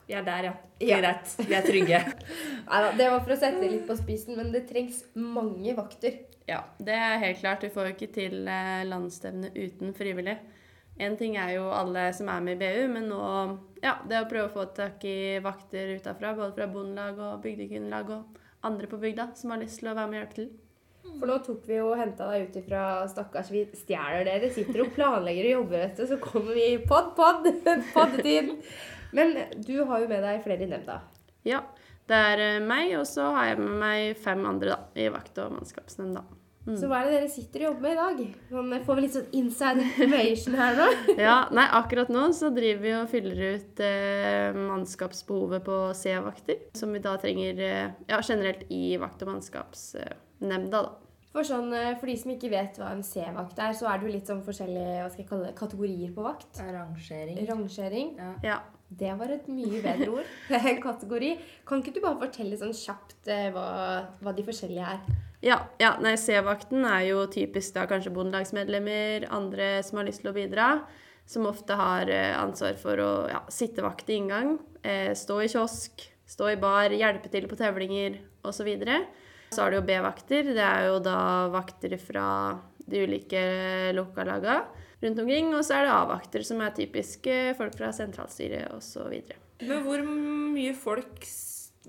Vi 0.09 0.15
er 0.17 0.25
der, 0.25 0.47
ja. 0.49 0.53
Det 0.81 0.89
Ja. 0.89 0.97
er 0.99 1.03
greit. 1.03 1.35
Vi 1.49 1.55
er 1.55 1.63
trygge. 1.67 1.99
Neida, 2.69 2.93
det 2.97 3.11
var 3.13 3.21
for 3.25 3.35
å 3.35 3.39
sette 3.41 3.61
det 3.61 3.71
litt 3.73 3.87
på 3.89 3.97
spissen, 3.99 4.37
men 4.37 4.51
det 4.53 4.65
trengs 4.69 5.03
mange 5.15 5.75
vakter. 5.77 6.19
Ja, 6.49 6.63
det 6.79 6.95
er 6.97 7.19
helt 7.23 7.41
klart. 7.41 7.63
Vi 7.65 7.71
får 7.73 7.89
jo 7.91 7.95
ikke 7.97 8.13
til 8.13 8.49
eh, 8.49 8.83
landsstevne 8.89 9.51
uten 9.57 9.95
frivillig. 9.97 10.39
En 11.01 11.17
ting 11.19 11.37
er 11.41 11.55
jo 11.57 11.69
alle 11.75 12.13
som 12.15 12.29
er 12.31 12.41
med 12.45 12.61
i 12.63 12.67
BU, 12.69 12.89
men 12.93 13.09
nå 13.11 13.21
ja, 13.83 13.97
det 14.09 14.21
å 14.23 14.29
prøve 14.31 14.47
å 14.51 14.53
få 14.55 14.67
tak 14.77 15.03
i 15.11 15.39
vakter 15.43 15.97
utafra, 15.97 16.35
både 16.39 16.55
fra 16.55 16.69
bondelag 16.71 17.19
og 17.19 17.41
bygdekvinnelag 17.43 18.13
og 18.15 18.39
andre 18.65 18.87
på 18.89 19.01
bygda 19.03 19.33
som 19.37 19.51
har 19.51 19.65
lyst 19.65 19.81
til 19.83 19.91
å 19.91 19.97
være 19.99 20.13
med 20.13 20.21
og 20.21 20.23
hjelpe 20.23 20.39
til. 20.39 20.53
For 21.19 21.29
nå 21.29 21.35
tok 21.45 21.67
vi 21.69 21.77
jo 21.81 21.91
og 21.93 21.99
henta 22.01 22.29
deg 22.31 22.47
ut 22.49 22.57
ifra 22.63 22.85
Stakkars, 23.11 23.51
vi 23.53 23.65
stjeler 23.77 24.25
dere. 24.27 24.49
Sitter 24.55 24.85
og 24.87 24.95
planlegger 24.97 25.51
og 25.51 25.57
jobber, 25.59 25.83
vet 25.85 25.99
du. 26.01 26.07
Så 26.13 26.17
kommer 26.23 26.55
vi 26.57 26.69
pod, 26.89 27.11
pod, 27.19 27.45
poddetid. 27.95 28.55
Men 29.15 29.35
du 29.65 29.77
har 29.89 30.03
jo 30.03 30.11
med 30.11 30.25
deg 30.27 30.45
flere 30.45 30.67
i 30.67 30.71
nemnda. 30.71 31.01
Ja, 31.47 31.63
det 32.11 32.23
er 32.31 32.45
eh, 32.45 32.63
meg, 32.65 32.95
og 32.99 33.07
så 33.09 33.31
har 33.37 33.53
jeg 33.53 33.61
med 33.63 33.77
meg 33.83 34.17
fem 34.21 34.43
andre 34.49 34.75
da, 34.75 34.81
i 34.99 35.11
vakt- 35.13 35.39
og 35.43 35.55
mannskapsnemnda. 35.59 36.25
Mm. 36.65 36.79
Så 36.81 36.89
hva 36.89 37.03
er 37.03 37.11
det 37.11 37.17
dere 37.19 37.29
sitter 37.29 37.61
og 37.61 37.67
jobber 37.67 37.83
med 37.85 37.93
i 37.93 37.97
dag? 37.99 38.21
Man 38.71 38.85
får 38.87 38.97
vel 38.97 39.05
litt 39.05 39.17
sånn 39.19 39.35
inside 39.37 39.83
information 39.85 40.55
her 40.57 40.79
nå? 40.79 40.87
Ja, 41.27 41.35
nei, 41.53 41.67
akkurat 41.77 42.09
nå 42.13 42.23
så 42.33 42.49
driver 42.57 42.81
vi 42.87 42.95
og 42.97 43.11
fyller 43.13 43.43
ut 43.59 43.83
eh, 43.85 44.57
mannskapsbehovet 44.57 45.67
på 45.67 45.79
C-vakter, 45.99 46.63
som 46.81 46.97
vi 46.97 47.03
da 47.05 47.19
trenger 47.21 47.61
eh, 47.61 47.91
ja, 48.09 48.21
generelt 48.25 48.65
i 48.73 48.97
vakt- 49.01 49.25
og 49.27 49.35
mannskapsnemnda, 49.35 50.85
da. 50.89 51.01
For, 51.35 51.45
sånn, 51.45 51.69
eh, 51.77 51.93
for 52.01 52.09
de 52.09 52.17
som 52.17 52.33
ikke 52.33 52.53
vet 52.53 52.81
hva 52.81 52.95
en 52.95 53.05
C-vakt 53.05 53.61
er, 53.61 53.77
så 53.77 53.91
er 53.91 54.01
det 54.01 54.09
jo 54.09 54.15
litt 54.15 54.33
sånn 54.33 54.45
forskjellige 54.47 55.03
hva 55.03 55.11
skal 55.11 55.25
jeg 55.25 55.31
kalle 55.35 55.51
det, 55.51 55.57
kategorier 55.59 56.17
på 56.17 56.25
vakt. 56.25 56.63
Rangering. 56.65 57.45
Rangering. 57.51 58.15
Ja. 58.23 58.33
Ja. 58.47 58.59
Det 58.99 59.11
var 59.19 59.31
et 59.35 59.47
mye 59.51 59.81
bedre 59.83 60.11
ord. 60.21 60.33
Kategori. 60.87 61.35
Kan 61.67 61.83
ikke 61.83 61.95
du 61.97 62.03
bare 62.05 62.21
fortelle 62.21 62.59
sånn 62.61 62.75
kjapt 62.77 63.31
eh, 63.33 63.49
hva, 63.55 63.67
hva 64.23 64.35
de 64.37 64.45
forskjellige 64.47 64.93
er? 64.97 65.17
Ja, 65.45 65.59
ja 65.81 65.95
nei, 66.01 66.15
C-vakten 66.21 66.87
er 66.89 67.09
jo 67.11 67.25
typisk 67.33 67.75
da 67.77 67.89
kanskje 67.91 68.13
bondelagsmedlemmer, 68.15 69.27
andre 69.35 69.77
som 69.85 70.01
har 70.01 70.09
lyst 70.09 70.23
til 70.23 70.31
å 70.31 70.37
bidra, 70.37 70.69
som 71.29 71.49
ofte 71.51 71.77
har 71.77 72.11
eh, 72.13 72.33
ansvar 72.39 72.79
for 72.81 73.03
å 73.03 73.11
ja, 73.33 73.43
sitte 73.53 73.85
vakt 73.85 74.09
i 74.13 74.21
inngang, 74.21 74.57
eh, 74.87 75.11
stå 75.17 75.41
i 75.43 75.51
kiosk, 75.53 76.07
stå 76.29 76.55
i 76.55 76.61
bar, 76.61 76.95
hjelpe 76.95 77.33
til 77.33 77.49
på 77.51 77.59
tevlinger 77.61 78.21
osv. 78.47 78.71
Så 78.79 79.03
så 79.55 79.63
har 79.63 79.71
du 79.71 79.79
jo 79.79 79.87
B-vakter. 79.87 80.49
Det 80.57 80.65
er 80.65 80.89
jo 80.89 80.97
da 81.05 81.19
vakter 81.53 81.93
fra 82.03 82.29
de 82.85 83.05
ulike 83.07 83.43
lokallaga 83.95 84.65
rundt 85.05 85.23
omkring. 85.23 85.53
Og 85.55 85.65
så 85.67 85.79
er 85.79 85.87
det 85.87 85.95
A-vakter, 85.95 86.45
som 86.47 86.63
er 86.65 86.75
typiske 86.77 87.39
folk 87.59 87.77
fra 87.79 87.93
sentralstyret 87.95 88.73
osv. 88.75 89.15
Men 89.65 89.83
hvor 89.87 90.05
mye 90.05 90.75
folk 90.77 91.27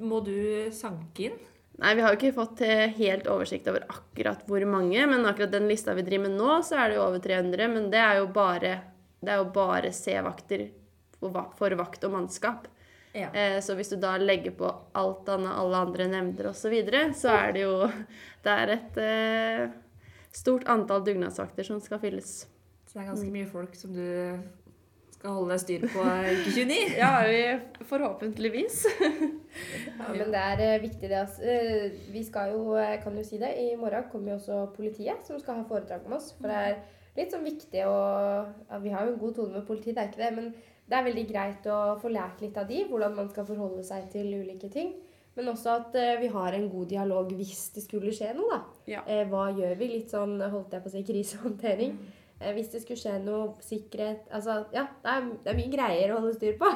må 0.04 0.22
du 0.26 0.72
sanke 0.76 1.30
inn? 1.30 1.44
Nei, 1.82 1.92
vi 1.98 2.04
har 2.06 2.14
jo 2.14 2.20
ikke 2.20 2.38
fått 2.38 2.62
eh, 2.64 2.88
helt 2.96 3.26
oversikt 3.28 3.68
over 3.68 3.84
akkurat 3.92 4.46
hvor 4.48 4.64
mange, 4.70 5.02
men 5.12 5.28
akkurat 5.28 5.52
den 5.52 5.68
lista 5.68 5.96
vi 5.98 6.06
driver 6.08 6.30
med 6.30 6.38
nå, 6.40 6.52
så 6.64 6.78
er 6.80 6.92
det 6.92 7.00
jo 7.00 7.04
over 7.04 7.24
300. 7.24 7.68
Men 7.74 7.90
det 7.92 8.00
er 8.00 8.22
jo 8.22 8.30
bare, 8.36 8.78
det 9.20 9.34
er 9.34 9.42
jo 9.42 9.50
bare 9.56 9.92
C-vakter 9.96 10.70
for, 11.20 11.76
vakt 11.82 12.08
og 12.08 12.16
mannskap. 12.16 12.70
Ja. 13.16 13.28
Eh, 13.32 13.60
så 13.64 13.76
hvis 13.76 13.92
du 13.92 13.98
da 14.00 14.16
legger 14.20 14.56
på 14.56 14.72
alt 14.96 15.28
annet, 15.32 15.52
alle 15.56 15.84
andre 15.88 16.08
nemnder 16.12 16.52
osv., 16.52 16.64
så, 16.64 16.72
videre, 16.72 17.10
så 17.16 17.32
er 17.36 17.56
det 17.56 17.64
jo 17.64 17.76
Det 18.44 18.56
er 18.56 18.74
et 18.76 18.98
eh, 19.02 19.62
stort 20.36 20.68
antall 20.72 21.04
dugnadsvakter 21.04 21.68
som 21.68 21.80
skal 21.84 22.00
fylles. 22.04 22.46
Så 22.96 23.02
det 23.02 23.04
er 23.04 23.10
ganske 23.12 23.32
mye 23.34 23.48
folk 23.52 23.74
som 23.76 23.92
du 23.92 24.06
skal 25.12 25.34
holde 25.36 25.56
styr 25.60 25.82
på 25.92 26.00
uke 26.00 26.52
29. 26.56 26.76
Ja, 27.02 27.10
vi, 27.28 27.42
forhåpentligvis. 27.90 28.86
Ja, 30.00 30.14
men 30.14 30.32
det 30.32 30.40
er 30.40 30.62
eh, 30.64 30.82
viktig 30.84 31.10
det. 31.10 31.18
ass. 31.20 31.36
Eh, 31.40 31.92
vi 32.12 32.24
skal 32.24 32.54
jo, 32.54 32.78
kan 33.04 33.18
jo 33.20 33.24
si 33.24 33.40
det, 33.40 33.52
i 33.60 33.76
morgen 33.76 34.08
kommer 34.12 34.32
jo 34.32 34.38
også 34.38 34.62
politiet 34.76 35.28
som 35.28 35.40
skal 35.40 35.60
ha 35.60 35.68
foredrag 35.68 36.08
om 36.08 36.16
oss. 36.16 36.30
For 36.40 36.48
det 36.48 36.62
er 36.70 36.80
litt 37.20 37.36
sånn 37.36 37.44
viktig 37.44 37.84
å 37.84 37.98
ja, 38.70 38.80
Vi 38.80 38.96
har 38.96 39.04
jo 39.04 39.14
en 39.14 39.20
god 39.20 39.36
tone 39.36 39.58
med 39.58 39.68
politiet, 39.68 39.96
det 39.96 40.06
er 40.06 40.12
ikke 40.14 40.24
det. 40.24 40.32
Men 40.40 40.50
det 40.88 40.98
er 40.98 41.08
veldig 41.10 41.28
greit 41.34 41.68
å 41.68 41.80
få 42.00 42.16
lært 42.16 42.44
litt 42.48 42.60
av 42.64 42.72
de, 42.72 42.86
hvordan 42.88 43.20
man 43.20 43.32
skal 43.36 43.48
forholde 43.52 43.84
seg 43.84 44.08
til 44.16 44.32
ulike 44.40 44.72
ting. 44.72 44.96
Men 45.36 45.52
også 45.52 45.80
at 45.82 45.96
eh, 46.00 46.20
vi 46.22 46.32
har 46.32 46.56
en 46.56 46.70
god 46.72 46.92
dialog 46.96 47.32
hvis 47.36 47.66
det 47.76 47.84
skulle 47.84 48.16
skje 48.16 48.32
noe, 48.38 48.56
da. 48.56 48.60
Ja. 48.88 49.02
Eh, 49.04 49.26
hva 49.28 49.50
gjør 49.52 49.76
vi? 49.82 49.90
Litt 49.98 50.16
sånn, 50.16 50.38
holdt 50.40 50.78
jeg 50.78 50.84
på 50.84 50.92
å 50.92 50.96
si, 50.96 51.04
krisehåndtering. 51.10 51.98
Eh, 52.00 52.15
hvis 52.40 52.72
det 52.74 52.82
skulle 52.84 53.00
skje 53.00 53.16
noe 53.24 53.54
sikkerhet 53.64 54.26
Altså, 54.36 54.66
ja, 54.76 54.86
det 55.04 55.12
er, 55.12 55.28
det 55.46 55.52
er 55.52 55.60
mye 55.60 55.72
greier 55.72 56.14
å 56.14 56.20
holde 56.20 56.36
styr 56.36 56.58
på. 56.60 56.72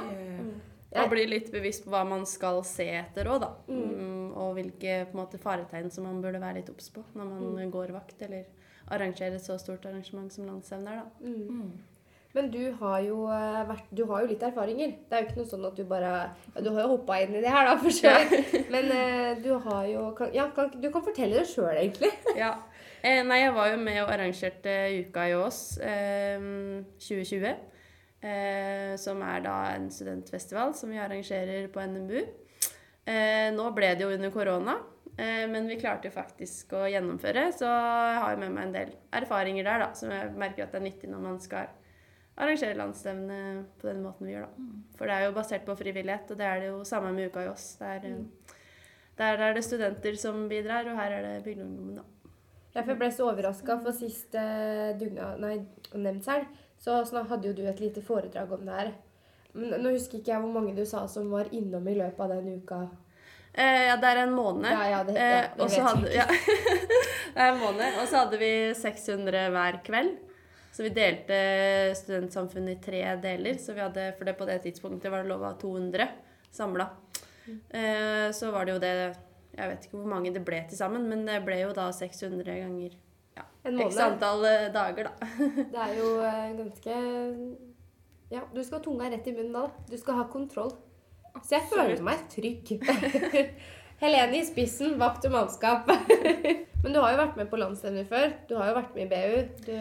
Og 0.90 1.12
bli 1.12 1.26
litt 1.30 1.52
bevisst 1.54 1.84
på 1.86 1.92
hva 1.94 2.02
man 2.08 2.24
skal 2.26 2.64
se 2.66 2.88
etter 3.02 3.28
òg, 3.30 3.44
da. 3.44 3.52
Mm, 3.70 4.32
og 4.34 4.56
hvilke 4.58 5.04
på 5.10 5.14
en 5.14 5.22
måte, 5.22 5.42
faretegn 5.42 5.92
som 5.94 6.08
man 6.08 6.24
burde 6.24 6.42
være 6.42 6.62
litt 6.62 6.72
obs 6.72 6.90
på 6.96 7.04
når 7.14 7.30
man 7.30 7.76
går 7.76 7.94
vakt 7.94 8.24
eller 8.26 8.48
arrangerer 8.90 9.38
et 9.38 9.46
så 9.46 9.60
stort 9.62 9.86
arrangement 9.86 10.34
som 10.34 10.48
landsevne 10.50 10.96
er, 10.96 11.04
da. 11.04 11.30
Mm. 11.30 11.70
Men 12.38 12.52
du 12.54 12.62
har, 12.78 13.00
jo 13.02 13.24
eh, 13.34 13.62
vært, 13.66 13.88
du 13.90 14.04
har 14.10 14.22
jo 14.22 14.30
litt 14.30 14.44
erfaringer. 14.46 14.92
Det 15.10 15.18
er 15.18 15.24
jo 15.24 15.28
ikke 15.28 15.40
noe 15.40 15.50
sånn 15.50 15.66
at 15.66 15.80
du 15.80 15.86
bare 15.90 16.12
ja, 16.30 16.62
Du 16.62 16.70
har 16.76 16.84
jo 16.84 16.92
hoppa 16.92 17.18
inn 17.24 17.34
i 17.34 17.42
det 17.42 17.54
her, 17.54 17.66
da, 17.66 17.74
for 17.82 17.94
sjøl. 17.94 18.68
Men 18.74 18.92
uh, 18.94 19.32
du 19.42 19.50
har 19.66 19.88
jo 19.90 20.04
kan, 20.18 20.30
Ja, 20.36 20.46
kan, 20.54 20.70
du 20.78 20.92
kan 20.94 21.06
fortelle 21.06 21.42
det 21.42 21.50
sjøl, 21.50 21.74
egentlig. 21.74 22.12
Ja. 22.38 22.52
Eh, 23.00 23.22
nei, 23.24 23.46
jeg 23.46 23.56
var 23.56 23.70
jo 23.72 23.80
med 23.80 23.98
og 24.04 24.10
arrangerte 24.12 24.76
Uka 25.06 25.24
i 25.30 25.36
Ås 25.40 25.60
eh, 25.80 26.42
2020. 27.00 27.54
Eh, 28.20 28.94
som 29.00 29.22
er 29.24 29.44
da 29.46 29.56
en 29.78 29.88
studentfestival 29.94 30.74
som 30.76 30.92
vi 30.92 31.00
arrangerer 31.00 31.70
på 31.72 31.80
NMBU. 31.80 32.20
Eh, 33.08 33.48
nå 33.56 33.70
ble 33.76 33.94
det 33.96 34.04
jo 34.04 34.12
under 34.12 34.34
korona, 34.34 34.76
eh, 35.16 35.46
men 35.48 35.70
vi 35.72 35.80
klarte 35.80 36.10
jo 36.10 36.18
faktisk 36.18 36.76
å 36.76 36.84
gjennomføre. 36.92 37.48
Så 37.56 37.70
jeg 37.70 38.20
har 38.26 38.36
jo 38.36 38.42
med 38.44 38.52
meg 38.58 38.68
en 38.68 38.76
del 38.76 38.94
erfaringer 39.22 39.72
der 39.72 39.86
da, 39.86 39.90
som 39.96 40.12
jeg 40.12 40.36
merker 40.36 40.68
at 40.68 40.76
det 40.76 40.82
er 40.82 40.88
nyttig 40.90 41.14
når 41.14 41.24
man 41.30 41.40
skal 41.40 41.72
arrangere 42.40 42.76
landsstevne 42.80 43.40
på 43.80 43.88
den 43.88 44.04
måten 44.04 44.28
vi 44.28 44.36
gjør. 44.36 44.52
da. 44.52 44.70
For 45.00 45.08
det 45.08 45.16
er 45.16 45.28
jo 45.30 45.36
basert 45.40 45.68
på 45.68 45.80
frivillighet, 45.80 46.36
og 46.36 46.44
det 46.44 46.52
er 46.52 46.60
det 46.60 46.72
jo 46.74 46.84
samme 46.88 47.16
med 47.16 47.32
Uka 47.32 47.48
i 47.48 47.52
Ås. 47.56 47.72
Der, 47.80 47.96
er, 47.96 48.12
eh, 48.12 48.56
Der 49.20 49.48
er 49.48 49.54
det 49.54 49.64
studenter 49.64 50.16
som 50.16 50.48
bidrar, 50.52 50.88
og 50.88 51.00
her 51.00 51.12
er 51.12 51.22
det 51.24 51.44
bygdeungdommen, 51.48 52.04
da. 52.04 52.19
Ja, 52.76 52.82
for 52.84 52.92
jeg 52.94 53.00
ble 53.02 53.10
så 53.12 53.28
overraska, 53.32 53.80
for 53.84 53.96
sist 53.98 54.36
eh, 54.38 54.92
dugna, 55.00 55.32
nei, 55.42 55.56
nemndshelg 55.98 56.46
så 56.80 57.00
snak- 57.10 57.28
hadde 57.32 57.50
jo 57.50 57.54
du 57.58 57.64
et 57.68 57.80
lite 57.82 58.02
foredrag 58.06 58.52
om 58.56 58.62
det 58.68 58.76
her. 58.78 58.92
Men 59.58 59.74
nå 59.82 59.92
husker 59.96 60.20
ikke 60.20 60.32
jeg 60.36 60.42
hvor 60.44 60.54
mange 60.54 60.76
du 60.78 60.84
sa 60.86 61.02
som 61.10 61.32
var 61.34 61.50
innom 61.52 61.88
i 61.90 61.96
løpet 61.98 62.20
av 62.22 62.30
den 62.36 62.60
uka. 62.62 62.84
Eh, 63.54 63.88
ja, 63.90 63.96
det 63.98 64.12
er 64.14 64.22
en 64.28 64.36
måned. 64.38 64.70
Ja, 64.70 64.84
ja, 64.94 65.04
det, 65.04 65.16
ja, 65.18 65.30
Eh, 65.42 65.48
det 65.58 65.70
så 65.74 65.82
vet 65.82 65.88
hadde, 65.90 66.12
ja. 66.14 66.26
det 67.34 67.42
er 67.42 67.52
en 67.56 67.60
måned. 67.64 67.98
Og 68.04 68.08
så 68.08 68.22
hadde 68.22 68.38
vi 68.40 68.52
600 68.78 69.48
hver 69.56 69.80
kveld. 69.84 70.14
Så 70.72 70.86
vi 70.86 70.92
delte 70.94 71.40
studentsamfunnet 71.98 72.78
i 72.78 72.82
tre 72.86 73.02
deler. 73.20 73.58
Så 73.60 73.74
vi 73.74 73.82
hadde, 73.82 74.12
for 74.20 74.30
det 74.30 74.38
på 74.38 74.46
det 74.48 74.60
tidspunktet 74.68 75.12
var 75.12 75.26
det 75.26 75.34
lov 75.34 75.44
av 75.50 75.58
200 75.60 76.06
samla. 76.54 76.86
Eh, 77.50 78.30
så 78.38 78.52
var 78.54 78.66
det 78.70 78.76
jo 78.78 78.80
det 78.86 78.94
Jeg 79.58 79.72
vet 79.72 79.86
ikke 79.86 79.98
hvor 79.98 80.12
mange 80.12 80.34
det 80.34 80.44
ble 80.46 80.60
til 80.70 80.78
sammen, 80.78 81.08
men 81.10 81.26
det 81.28 81.40
ble 81.46 81.58
jo 81.64 81.72
da 81.76 81.90
600 81.96 82.46
ganger 82.46 82.94
ja, 83.38 83.46
En 83.66 83.82
x 83.82 83.98
antall 84.04 84.46
eh, 84.46 84.68
dager, 84.74 85.10
da. 85.10 85.32
Det 85.74 85.82
er 85.86 85.96
jo 85.98 86.12
eh, 86.26 86.46
ganske 86.60 87.00
Ja, 88.30 88.44
du 88.54 88.62
skal 88.62 88.78
ha 88.78 88.84
tunga 88.86 89.10
rett 89.10 89.28
i 89.28 89.34
munnen 89.34 89.56
da. 89.56 89.66
Du 89.90 89.98
skal 89.98 90.20
ha 90.22 90.28
kontroll. 90.30 90.72
Så 91.42 91.56
jeg 91.56 91.68
føler 91.72 92.02
meg 92.06 92.26
trygg. 92.32 92.76
Helene 94.04 94.40
i 94.40 94.46
spissen, 94.48 94.96
vakt 95.00 95.26
og 95.28 95.34
mannskap. 95.34 95.90
Men 96.84 96.94
du 96.96 97.00
har 97.04 97.12
jo 97.12 97.20
vært 97.20 97.40
med 97.40 97.50
på 97.52 97.60
landsstevner 97.60 98.06
før. 98.08 98.34
Du 98.48 98.56
har 98.56 98.70
jo 98.70 98.76
vært 98.78 98.94
med 98.96 99.06
i 99.06 99.10
BU. 99.12 99.64
Du, 99.68 99.74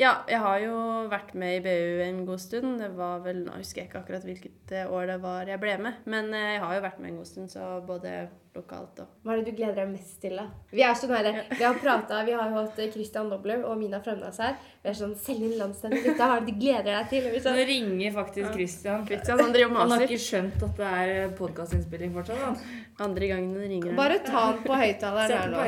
Ja, 0.00 0.12
jeg 0.30 0.40
har 0.40 0.60
jo 0.62 0.76
vært 1.12 1.34
med 1.36 1.58
i 1.58 1.64
BU 1.66 2.00
en 2.06 2.22
god 2.24 2.40
stund. 2.40 2.78
Det 2.80 2.88
var 2.96 3.20
vel, 3.26 3.42
Nå 3.44 3.58
husker 3.58 3.82
jeg 3.82 3.90
ikke 3.90 4.00
akkurat 4.00 4.24
hvilket 4.24 4.72
eh, 4.72 4.88
år 4.88 5.10
det 5.12 5.18
var 5.20 5.50
jeg 5.50 5.60
ble 5.60 5.76
med, 5.84 6.00
men 6.08 6.32
eh, 6.32 6.54
jeg 6.54 6.62
har 6.64 6.78
jo 6.78 6.86
vært 6.86 7.02
med 7.02 7.10
en 7.10 7.18
god 7.20 7.28
stund, 7.28 7.52
så 7.52 7.66
både 7.84 8.14
lokalt 8.56 8.98
og 9.04 9.10
hva 9.22 9.34
er 9.34 9.40
det 9.40 9.52
du 9.52 9.58
gleder 9.60 9.76
deg 9.78 9.90
mest 9.92 10.16
til, 10.22 10.32
da? 10.34 10.48
Vi 10.74 10.82
er 10.82 10.96
så 10.98 11.06
nære. 11.10 11.30
Ja. 11.36 11.42
vi 11.52 11.62
har 11.62 11.76
pratet, 11.78 12.14
vi 12.26 12.34
har 12.34 12.50
jo 12.50 12.56
hatt 12.56 12.80
Christian 12.94 13.28
Dobler 13.30 13.62
og 13.68 13.76
Mina 13.78 14.00
Fremnes 14.02 14.40
her. 14.42 14.56
Vi 14.82 14.90
er 14.90 14.96
sånn 14.96 15.12
Selg 15.20 15.44
inn 15.46 15.54
landsstevner, 15.60 16.02
gutta. 16.02 16.26
Hva 16.26 16.38
er 16.38 16.46
det 16.46 16.54
du 16.54 16.62
gleder 16.64 16.88
deg 16.90 17.12
til? 17.12 17.28
Er 17.28 17.36
Nå 17.36 17.42
sånn, 17.44 17.60
ringer 17.70 18.16
faktisk 18.16 18.56
Christian. 18.56 19.04
Christian, 19.06 19.42
han 19.44 19.54
driver 19.54 19.82
Han 19.82 19.94
har 19.94 20.06
ikke 20.06 20.24
skjønt 20.24 20.64
at 20.66 20.80
det 20.80 20.90
er 21.04 21.34
podkastinnspilling 21.38 22.16
fortsatt. 22.16 22.42
Han. 22.42 22.58
Andre 23.06 23.30
gangen 23.30 23.54
han 23.54 23.70
ringer 23.74 24.00
bare 24.00 24.18
ta 24.24 24.46
den 24.50 24.64
på 24.66 24.80
høyttaleren 24.82 25.36
her 25.36 25.52
nå. 25.54 25.62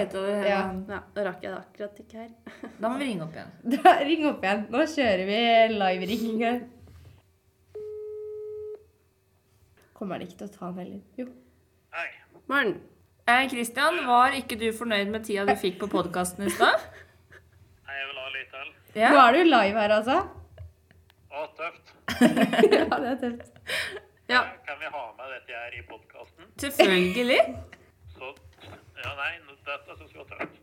Ja. 0.63 1.01
Nå 1.15 1.25
rakk 1.27 1.43
jeg 1.45 1.53
det 1.53 1.59
akkurat 1.59 2.01
ikke 2.05 2.23
her. 2.23 2.31
Da 2.83 2.91
må 2.91 3.01
vi 3.01 3.09
ringe 3.11 3.27
opp 3.27 3.35
igjen. 3.37 3.53
Da, 3.75 3.93
ring 4.07 4.25
opp 4.31 4.47
igjen. 4.47 4.65
Nå 4.73 4.85
kjører 4.95 5.25
vi 5.29 5.41
live-ringing 5.75 6.45
her. 6.47 6.63
Kommer 9.99 10.19
han 10.19 10.27
ikke 10.27 10.41
til 10.41 10.49
å 10.49 10.55
ta 10.55 10.71
den 10.71 10.81
heller? 10.83 11.03
Jo. 11.21 11.29
Hei. 11.95 12.09
Morn. 12.51 12.73
Eh, 13.31 13.45
Christian, 13.53 14.01
var 14.09 14.35
ikke 14.35 14.59
du 14.59 14.69
fornøyd 14.75 15.13
med 15.13 15.27
tida 15.29 15.45
du 15.47 15.55
fikk 15.59 15.79
på 15.85 15.89
podkasten 15.93 16.49
i 16.49 16.51
stad? 16.51 16.89
Nei, 17.87 17.99
jeg 18.01 18.09
vil 18.09 18.19
ha 18.19 18.31
litt 18.35 18.57
til. 18.57 18.73
Nå 18.99 19.21
er 19.23 19.37
du 19.37 19.43
live 19.47 19.85
her, 19.85 19.95
altså. 20.01 20.17
Å, 21.31 21.45
tøft. 21.59 21.95
ja, 22.75 22.89
det 22.91 23.13
er 23.13 23.21
tøft. 23.23 23.63
Ja. 24.33 24.43
Kan 24.67 24.83
vi 24.83 24.91
ha 24.97 25.05
med 25.21 25.31
dette 25.37 25.63
her 25.63 25.79
i 25.79 25.85
podkasten? 25.87 26.51
Selvfølgelig. 26.65 27.39
Ja, 29.03 29.15
nei, 29.19 29.33
dette 29.67 29.97
syns 29.99 30.13
vi 30.15 30.19
var 30.21 30.29
tøft. 30.31 30.61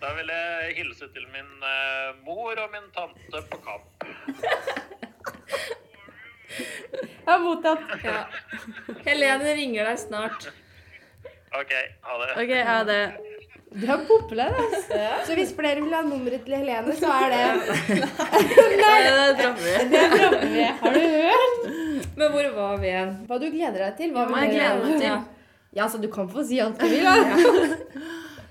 Da 0.00 0.12
vil 0.16 0.30
jeg 0.32 0.74
hilse 0.78 1.08
til 1.14 1.26
min 1.34 1.50
eh, 1.66 2.10
mor 2.26 2.58
og 2.62 2.70
min 2.72 2.86
tante 2.94 3.42
på 3.50 3.58
kamp. 3.66 3.86
Jeg 6.48 7.28
har 7.28 7.40
mottatt. 7.44 7.82
Ja. 8.04 8.22
Helene 9.06 9.54
ringer 9.58 9.90
deg 9.90 9.98
snart. 10.00 10.48
OK, 11.58 11.72
ha 12.06 12.16
det. 12.22 12.30
OK, 12.42 12.52
ha 12.68 12.78
det 12.88 13.00
Du 13.72 13.84
er 13.92 14.02
populær, 14.08 14.52
altså. 14.56 14.98
Så 15.28 15.36
hvis 15.36 15.52
flere 15.56 15.80
vil 15.84 15.92
ha 15.96 16.00
nummeret 16.06 16.44
til 16.46 16.56
Helene, 16.56 16.94
så 16.96 17.08
er 17.12 17.34
det 17.34 17.42
det 18.82 19.32
dropper 19.40 19.64
vi. 19.64 19.74
Det 19.92 20.04
dropper 20.14 20.46
vi. 20.54 20.64
Har 20.82 20.96
du 20.96 21.00
hørt? 21.04 21.66
Men 22.18 22.32
hvor 22.34 22.48
var 22.56 22.78
vi 22.82 22.88
igjen? 22.92 23.12
Hva 23.28 23.38
du 23.42 23.48
gleder 23.52 23.80
deg 23.86 23.98
til? 24.00 24.14
Hva 24.16 24.24
Hva 24.30 24.44
jeg 24.44 24.48
vil 24.48 24.56
du- 24.56 24.62
gleder 24.62 24.78
meg 24.86 25.02
til? 25.04 25.34
Ja. 25.76 25.88
Så 25.88 25.98
du 25.98 26.08
kan 26.12 26.30
få 26.30 26.44
si 26.46 26.60
alt 26.62 26.80
du 26.80 26.88
vil, 26.88 27.04
da. 27.04 27.16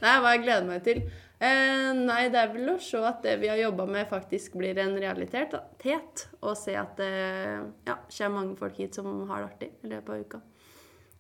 Nei, 0.04 0.18
hva 0.22 0.36
jeg 0.36 0.44
gleder 0.44 0.68
meg 0.68 0.84
til? 0.86 1.02
Eh, 1.38 1.92
nei, 1.94 2.28
det 2.34 2.40
er 2.42 2.52
vel 2.54 2.70
å 2.74 2.78
se 2.82 3.00
at 3.06 3.24
det 3.26 3.36
vi 3.42 3.50
har 3.50 3.60
jobba 3.60 3.86
med, 3.90 4.10
faktisk 4.10 4.58
blir 4.58 4.78
en 4.82 4.96
realitet. 4.98 5.56
Og 6.42 6.54
se 6.58 6.78
at 6.78 6.98
det 6.98 7.12
ja, 7.88 7.98
kommer 7.98 8.38
mange 8.40 8.58
folk 8.58 8.78
hit 8.82 8.98
som 8.98 9.10
har 9.30 9.44
det 9.44 9.50
artig 9.52 9.72
i 9.86 9.92
løpet 9.94 10.14
av 10.14 10.24
uka. 10.26 10.42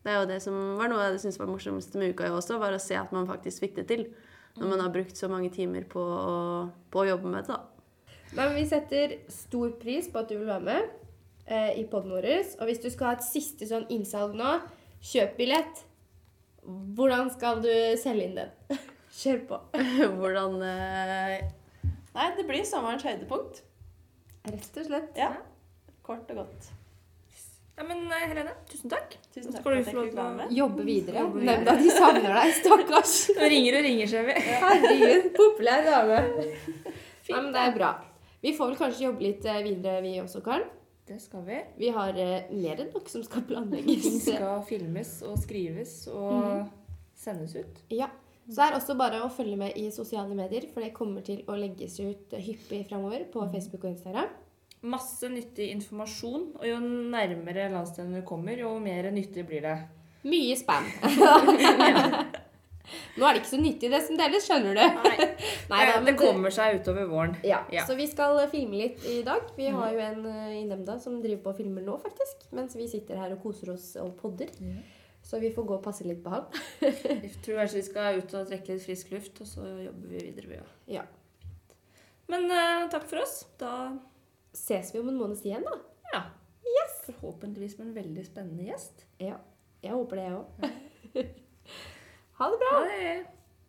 Det 0.02 0.14
er 0.14 0.22
jo 0.22 0.30
det 0.30 0.40
som 0.40 0.58
var 0.80 0.90
noe 0.92 1.04
jeg 1.04 1.20
syntes 1.20 1.40
var 1.42 1.50
morsomst 1.52 1.98
med 2.00 2.14
uka 2.16 2.30
også, 2.32 2.60
var 2.62 2.76
å 2.76 2.82
se 2.82 2.96
at 2.96 3.12
man 3.12 3.28
faktisk 3.30 3.66
fikk 3.66 3.76
det 3.82 3.88
til. 3.90 4.06
Når 4.58 4.72
man 4.72 4.82
har 4.82 4.94
brukt 4.94 5.18
så 5.18 5.30
mange 5.30 5.52
timer 5.54 5.84
på 5.90 6.02
å, 6.02 6.38
på 6.90 7.04
å 7.04 7.10
jobbe 7.10 7.30
med 7.34 7.46
det, 7.46 7.58
da. 7.58 8.14
Men 8.38 8.56
Vi 8.56 8.64
setter 8.70 9.18
stor 9.32 9.76
pris 9.82 10.10
på 10.12 10.22
at 10.22 10.32
du 10.32 10.38
vil 10.38 10.50
være 10.50 10.66
med 10.66 10.88
eh, 11.46 11.78
i 11.82 11.86
poden 11.90 12.16
vår. 12.16 12.28
Og 12.58 12.70
hvis 12.70 12.82
du 12.84 12.90
skal 12.90 13.12
ha 13.12 13.18
et 13.18 13.28
siste 13.28 13.68
sånn 13.70 13.86
innsalg 13.94 14.34
nå, 14.38 14.58
kjøp 15.04 15.38
billett. 15.38 15.84
Hvordan 16.67 17.30
skal 17.32 17.62
du 17.63 17.71
selge 17.99 18.27
inn 18.27 18.36
den? 18.38 18.80
Kjør 19.19 19.43
på. 19.49 19.60
Hvordan 20.19 20.58
eh, 20.67 21.38
Nei, 22.17 22.25
det 22.38 22.47
blir 22.49 22.65
sommerens 22.67 23.06
høydepunkt. 23.06 23.62
Rett 24.47 24.82
og 24.82 24.89
slett. 24.89 25.13
Ja. 25.19 25.32
Kort 26.06 26.30
og 26.34 26.43
godt. 26.43 26.67
Ja, 27.77 27.86
men 27.86 28.08
eh, 28.10 28.25
Helene, 28.25 28.53
tusen 28.69 28.91
takk. 28.91 29.15
Tusen 29.30 29.53
takk 29.53 29.62
Skal 29.62 29.75
du 29.77 29.88
få 29.88 29.95
lov 29.99 30.10
til 30.12 30.21
å-. 30.23 30.47
Jobbe 30.60 30.86
videre. 30.88 31.21
Jobbe 31.21 31.43
videre. 31.43 31.75
De 31.77 31.91
savner 31.93 32.34
deg, 32.39 32.53
stakkars. 32.58 33.15
Nå 33.38 33.51
ringer 33.53 33.80
og 33.80 33.88
ringer, 33.88 34.12
ser 34.12 34.27
vi. 34.27 34.38
Herregud, 34.63 35.27
populær 35.38 35.86
dame. 35.86 36.23
Nei, 36.34 37.38
men 37.38 37.51
det 37.53 37.63
er 37.63 37.75
bra. 37.75 37.91
Vi 38.41 38.53
får 38.58 38.71
vel 38.71 38.80
kanskje 38.80 39.08
jobbe 39.08 39.27
litt 39.27 39.45
eh, 39.45 39.62
videre, 39.65 40.01
vi 40.06 40.17
også, 40.23 40.41
Karen. 40.45 40.67
Det 41.08 41.20
skal 41.24 41.43
vi. 41.48 41.58
Vi 41.80 41.89
har 41.96 42.17
eh, 42.20 42.50
mer 42.52 42.82
enn 42.84 42.89
nok 42.91 43.08
som 43.10 43.24
skal 43.24 43.43
Ting 43.46 43.50
planlegges. 43.54 44.08
skal 44.26 44.63
filmes 44.67 45.12
og 45.24 45.38
skrives 45.39 45.93
og 46.12 46.65
sendes 47.15 47.56
ut. 47.56 47.84
Ja. 47.96 48.10
Så 48.48 48.63
er 48.63 48.78
også 48.78 48.96
bare 48.96 49.20
å 49.26 49.30
følge 49.32 49.58
med 49.60 49.76
i 49.76 49.89
sosiale 49.91 50.36
medier, 50.36 50.70
for 50.72 50.84
det 50.84 50.93
kommer 50.96 51.24
til 51.24 51.41
å 51.52 51.56
legges 51.60 51.98
ut 52.00 52.32
hyppig 52.39 52.86
framover 52.88 53.26
på 53.32 53.43
Facebook 53.52 53.84
og 53.84 53.91
Instagram. 53.91 54.30
Masse 54.88 55.28
nyttig 55.32 55.72
informasjon, 55.74 56.54
og 56.60 56.63
jo 56.67 56.78
nærmere 56.84 57.67
landsdelen 57.74 58.15
du 58.15 58.22
kommer, 58.28 58.56
jo 58.60 58.76
mer 58.80 59.10
nyttig 59.12 59.43
blir 59.50 59.65
det. 59.67 59.78
Mye 60.28 60.56
spam. 60.60 60.88
Nå 63.17 63.26
er 63.28 63.36
det 63.36 63.41
ikke 63.41 63.52
så 63.52 63.60
nyttig 63.62 63.89
det 63.91 64.02
som 64.06 64.19
deles, 64.19 64.45
skjønner 64.47 64.78
du. 64.78 65.00
Nei, 65.08 65.28
Nei 65.71 65.80
da, 65.89 65.95
men 66.00 66.10
det 66.10 66.15
kommer 66.19 66.54
seg 66.54 66.80
utover 66.82 67.08
våren. 67.12 67.36
Ja, 67.47 67.63
Ja. 67.73 67.86
Så 67.88 67.97
vi 68.00 68.08
skal 68.10 68.39
eh, 68.41 68.50
filme 68.52 68.80
litt 68.80 69.04
i 69.10 69.19
dag. 69.28 69.50
Vi 69.58 69.67
har 69.73 69.91
jo 69.95 70.04
en 70.06 70.21
eh, 70.32 70.54
i 70.60 70.63
nemnda 70.69 71.00
som 71.04 71.17
driver 71.23 71.43
på 71.47 71.54
og 71.56 71.60
filmer 71.60 71.86
nå, 71.86 71.97
faktisk. 72.04 72.47
Mens 72.56 72.78
vi 72.80 72.88
sitter 72.91 73.19
her 73.19 73.36
og 73.36 73.41
koser 73.43 73.73
oss 73.76 73.89
og 74.02 74.13
podder. 74.21 74.54
Så 75.28 75.41
vi 75.43 75.50
får 75.52 75.65
gå 75.67 75.76
og 75.76 75.84
passe 75.84 76.06
litt 76.08 76.21
på 76.23 76.32
han. 76.32 76.45
Jeg 76.86 77.34
tror 77.43 77.60
kanskje 77.63 77.82
vi 77.82 77.86
skal 77.89 78.21
ut 78.21 78.36
og 78.39 78.47
trekke 78.47 78.78
litt 78.78 78.86
frisk 78.86 79.12
luft, 79.12 79.41
og 79.43 79.50
så 79.50 79.65
jobber 79.84 80.13
vi 80.13 80.21
videre. 80.30 80.47
Vi, 80.47 80.60
ja. 80.62 81.02
Ja. 81.02 81.06
Men 82.32 82.47
uh, 82.52 82.88
takk 82.91 83.08
for 83.10 83.23
oss. 83.23 83.41
Da 83.60 83.91
Ses 84.58 84.89
vi 84.93 85.00
om 85.04 85.10
en 85.12 85.19
måneds 85.19 85.43
tid 85.43 85.52
igjen, 85.52 85.67
da? 85.67 85.76
ja. 86.15 86.23
Forhåpentligvis 87.08 87.78
med 87.78 87.88
en 87.88 87.93
veldig 87.95 88.23
spennende 88.28 88.65
gjest. 88.67 89.06
Ja. 89.23 89.38
Jeg 89.84 89.93
håper 89.95 90.19
det, 90.19 90.23
jeg 90.26 90.39
òg. 90.39 91.36
ha 92.38 92.50
det 92.52 92.58
bra. 92.58 92.80
Ha 92.80 92.86
det. 92.86 93.37